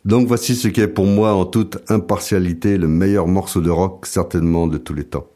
Donc 0.04 0.28
voici 0.28 0.56
ce 0.56 0.68
qui 0.68 0.82
est 0.82 0.88
pour 0.88 1.06
moi 1.06 1.34
en 1.34 1.46
toute 1.46 1.78
impartialité 1.90 2.78
le 2.78 2.88
meilleur 2.88 3.28
morceau 3.28 3.62
de 3.62 3.70
rock 3.70 4.06
certainement 4.06 4.68
de 4.68 4.78
tous 4.78 4.94
les 4.94 5.04
temps. 5.04 5.28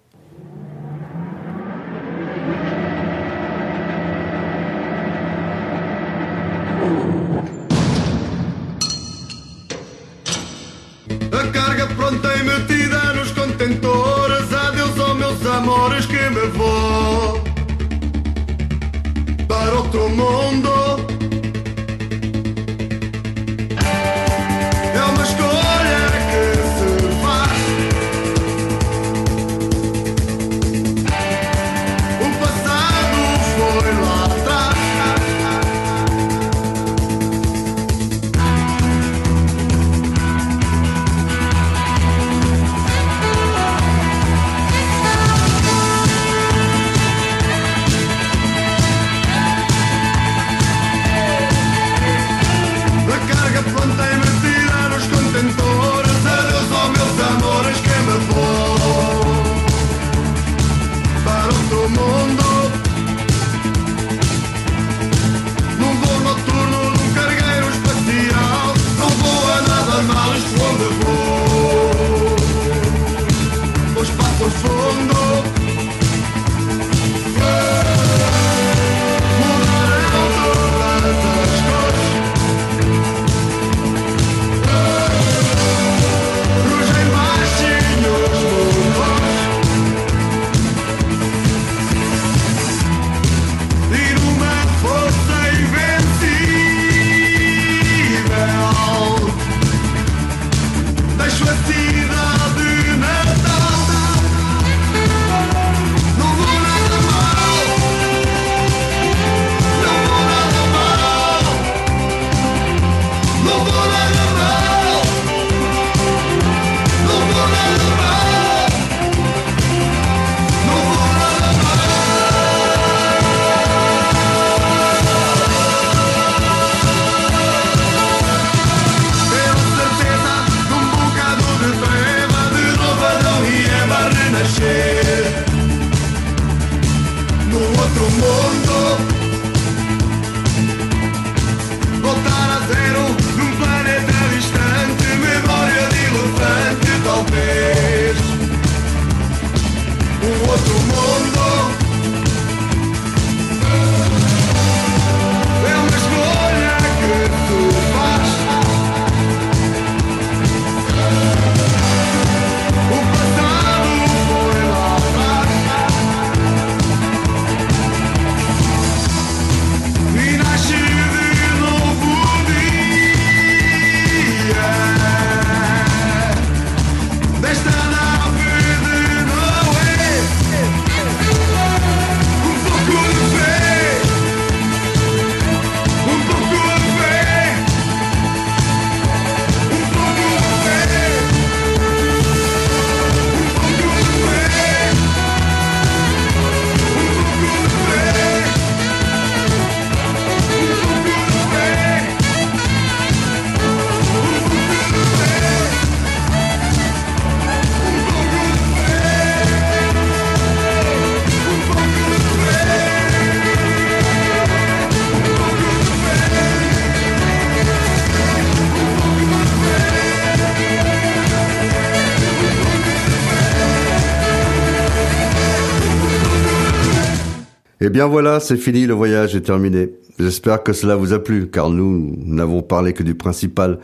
Bien 227.96 228.08
voilà, 228.08 228.42
c'est 228.42 228.58
fini, 228.58 228.86
le 228.86 228.94
voyage 228.94 229.38
est 229.38 229.46
terminé. 229.46 229.90
J'espère 230.20 230.64
que 230.64 230.74
cela 230.74 230.98
vous 230.98 231.14
a 231.14 231.24
plu, 231.24 231.50
car 231.50 231.70
nous 231.70 232.14
n'avons 232.26 232.62
parlé 232.62 232.92
que 232.92 233.04
du 233.04 233.16
principal 233.16 233.80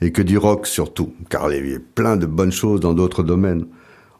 et 0.00 0.12
que 0.12 0.22
du 0.22 0.38
rock 0.38 0.68
surtout, 0.68 1.12
car 1.28 1.52
il 1.52 1.68
y 1.68 1.74
a 1.74 1.78
plein 1.96 2.16
de 2.16 2.26
bonnes 2.26 2.52
choses 2.52 2.78
dans 2.78 2.94
d'autres 2.94 3.24
domaines. 3.24 3.66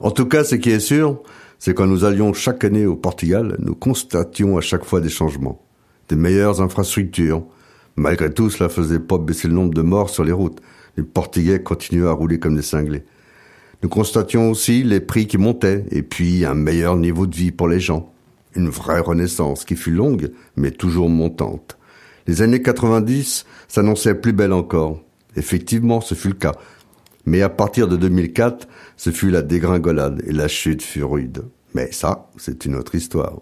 En 0.01 0.11
tout 0.11 0.27
cas, 0.27 0.43
ce 0.43 0.57
qui 0.57 0.71
est 0.71 0.81
sûr, 0.81 1.23
c'est 1.61 1.73
quand 1.73 1.87
nous 1.87 2.05
allions 2.05 2.33
chaque 2.33 2.65
année 2.65 2.85
au 2.85 2.97
Portugal, 2.97 3.57
nous 3.61 3.77
constations 3.77 4.59
à 4.59 4.61
chaque 4.61 4.85
fois 4.85 5.01
des 5.01 5.09
changements, 5.09 5.65
des 6.09 6.17
meilleures 6.17 6.61
infrastructures. 6.61 7.45
Malgré 7.95 8.35
tout, 8.35 8.51
cela 8.51 8.69
faisait 8.69 8.99
pas 8.99 9.19
baisser 9.19 9.47
le 9.47 9.55
nombre 9.55 9.73
de 9.73 9.83
morts 9.83 10.11
sur 10.11 10.25
les 10.25 10.33
routes. 10.33 10.61
Les 10.97 11.05
Portugais 11.05 11.63
continuaient 11.63 12.09
à 12.09 12.13
rouler 12.13 12.41
comme 12.41 12.57
des 12.57 12.63
cinglés. 12.63 13.05
Nous 13.85 13.89
constations 13.89 14.51
aussi 14.51 14.83
les 14.83 14.99
prix 14.99 15.29
qui 15.29 15.39
montaient, 15.39 15.85
et 15.93 16.03
puis 16.03 16.45
un 16.45 16.55
meilleur 16.55 16.97
niveau 16.97 17.29
de 17.29 17.37
vie 17.37 17.53
pour 17.53 17.69
les 17.69 17.79
gens. 17.79 18.13
Une 18.55 18.69
vraie 18.69 19.01
renaissance 19.01 19.65
qui 19.65 19.77
fut 19.77 19.91
longue, 19.91 20.31
mais 20.57 20.71
toujours 20.71 21.09
montante. 21.09 21.79
Les 22.27 22.43
années 22.43 22.63
90 22.63 23.47
s'annonçaient 23.69 24.15
plus 24.15 24.33
belles 24.33 24.53
encore. 24.53 25.03
Effectivement, 25.37 26.01
ce 26.01 26.15
fut 26.15 26.29
le 26.29 26.35
cas. 26.35 26.55
Mais 27.27 27.43
à 27.43 27.49
partir 27.49 27.89
de 27.89 27.97
2004, 27.97 28.69
ce 28.97 29.11
fut 29.11 29.31
la 29.31 29.43
dégringolade 29.43 30.23
et 30.27 30.33
la 30.33 30.49
chute 30.49 30.83
fut 30.83 31.05
rude. 31.05 31.45
Mais 31.75 31.93
ça, 31.93 32.31
c'est 32.37 32.65
une 32.65 32.75
autre 32.75 32.95
histoire. 32.95 33.41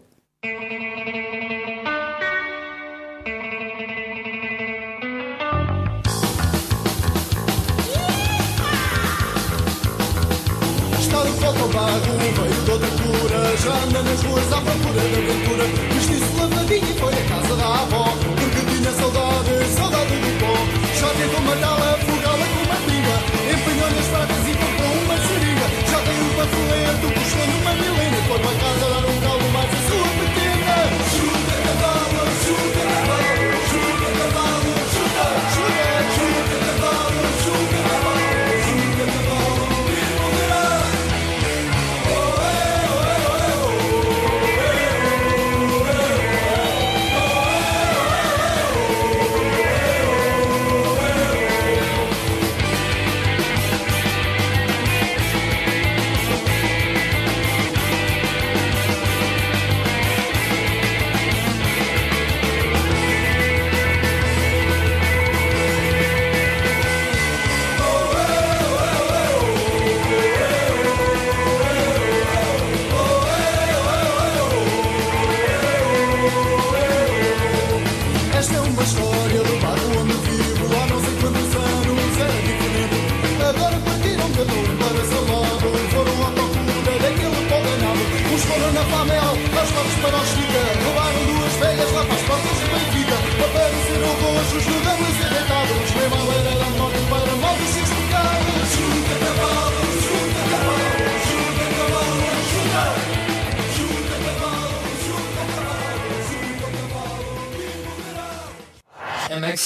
Já 13.66 13.72
anda 13.72 14.00
nas 14.00 14.22
ruas 14.22 14.52
à 14.52 14.60
procura 14.60 14.94
da 14.94 15.18
aventura. 15.18 15.64
Vestiu-se 15.92 16.36
lavadinho 16.38 16.88
e 16.88 17.00
foi 17.00 17.12
à 17.12 17.24
casa 17.26 17.56
da 17.56 17.66
avó. 17.82 18.04
Porque 18.38 18.60
tinha 18.70 18.92
saudade, 18.92 19.50
saudade 19.76 20.14
do 20.22 20.30
pó. 20.38 20.54
Já 20.94 21.08
tentou 21.08 21.40
matá-la, 21.40 21.85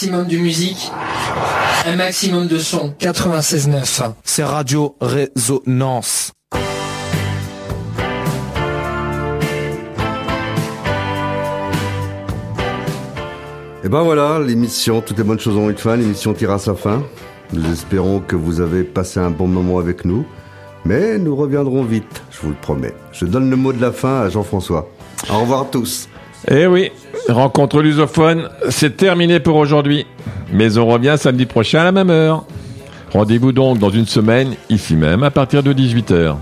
maximum 0.00 0.28
de 0.28 0.38
musique, 0.38 0.90
un 1.84 1.96
maximum 1.96 2.46
de 2.46 2.58
son. 2.58 2.94
96.9. 2.98 4.12
C'est 4.24 4.44
Radio 4.44 4.96
Résonance. 4.98 6.32
Et 13.84 13.90
ben 13.90 14.02
voilà, 14.02 14.38
l'émission 14.40 15.02
Toutes 15.02 15.18
les 15.18 15.24
bonnes 15.24 15.38
choses 15.38 15.58
ont 15.58 15.68
une 15.68 15.76
fin, 15.76 15.96
l'émission 15.96 16.32
tire 16.32 16.52
à 16.52 16.58
sa 16.58 16.74
fin. 16.74 17.02
Nous 17.52 17.70
espérons 17.70 18.20
que 18.20 18.36
vous 18.36 18.62
avez 18.62 18.84
passé 18.84 19.20
un 19.20 19.30
bon 19.30 19.48
moment 19.48 19.78
avec 19.78 20.06
nous. 20.06 20.24
Mais 20.86 21.18
nous 21.18 21.36
reviendrons 21.36 21.82
vite, 21.82 22.22
je 22.30 22.40
vous 22.40 22.48
le 22.48 22.54
promets. 22.54 22.94
Je 23.12 23.26
donne 23.26 23.50
le 23.50 23.56
mot 23.56 23.74
de 23.74 23.82
la 23.82 23.92
fin 23.92 24.22
à 24.22 24.30
Jean-François. 24.30 24.88
Au 25.30 25.40
revoir 25.40 25.60
à 25.60 25.64
tous. 25.66 26.08
Eh 26.48 26.66
oui, 26.66 26.90
rencontre 27.28 27.82
lusophone, 27.82 28.48
c'est 28.68 28.96
terminé 28.96 29.40
pour 29.40 29.56
aujourd'hui. 29.56 30.06
Mais 30.52 30.78
on 30.78 30.86
revient 30.86 31.16
samedi 31.16 31.46
prochain 31.46 31.80
à 31.80 31.84
la 31.84 31.92
même 31.92 32.10
heure. 32.10 32.44
Rendez-vous 33.12 33.52
donc 33.52 33.78
dans 33.78 33.90
une 33.90 34.06
semaine, 34.06 34.54
ici 34.68 34.94
même, 34.94 35.22
à 35.22 35.30
partir 35.30 35.62
de 35.62 35.72
18h. 35.72 36.36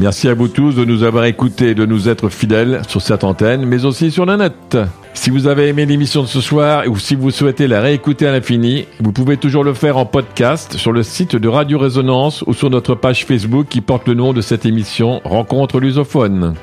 Merci 0.00 0.28
à 0.28 0.34
vous 0.34 0.48
tous 0.48 0.74
de 0.74 0.84
nous 0.84 1.04
avoir 1.04 1.24
écoutés 1.24 1.68
et 1.68 1.74
de 1.74 1.86
nous 1.86 2.08
être 2.08 2.28
fidèles 2.28 2.82
sur 2.88 3.00
cette 3.00 3.22
antenne, 3.22 3.64
mais 3.64 3.84
aussi 3.84 4.10
sur 4.10 4.26
la 4.26 4.36
net. 4.36 4.76
Si 5.14 5.30
vous 5.30 5.46
avez 5.46 5.68
aimé 5.68 5.86
l'émission 5.86 6.22
de 6.22 6.26
ce 6.26 6.40
soir 6.40 6.82
ou 6.88 6.98
si 6.98 7.14
vous 7.14 7.30
souhaitez 7.30 7.68
la 7.68 7.80
réécouter 7.80 8.26
à 8.26 8.32
l'infini, 8.32 8.86
vous 8.98 9.12
pouvez 9.12 9.36
toujours 9.36 9.62
le 9.62 9.72
faire 9.72 9.96
en 9.96 10.04
podcast 10.04 10.76
sur 10.76 10.90
le 10.90 11.04
site 11.04 11.36
de 11.36 11.46
Radio 11.46 11.78
Résonance 11.78 12.42
ou 12.48 12.54
sur 12.54 12.70
notre 12.70 12.96
page 12.96 13.24
Facebook 13.24 13.68
qui 13.68 13.80
porte 13.80 14.08
le 14.08 14.14
nom 14.14 14.32
de 14.32 14.40
cette 14.40 14.66
émission 14.66 15.20
Rencontre 15.24 15.78
lusophone. 15.78 16.54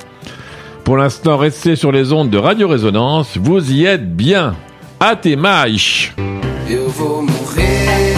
Pour 0.83 0.97
l'instant, 0.97 1.37
restez 1.37 1.75
sur 1.75 1.91
les 1.91 2.11
ondes 2.11 2.29
de 2.29 2.37
Radio 2.37 2.67
Résonance, 2.67 3.37
vous 3.37 3.71
y 3.71 3.85
êtes 3.85 4.15
bien. 4.15 4.55
Vou 6.67 7.21
morrer, 7.21 8.10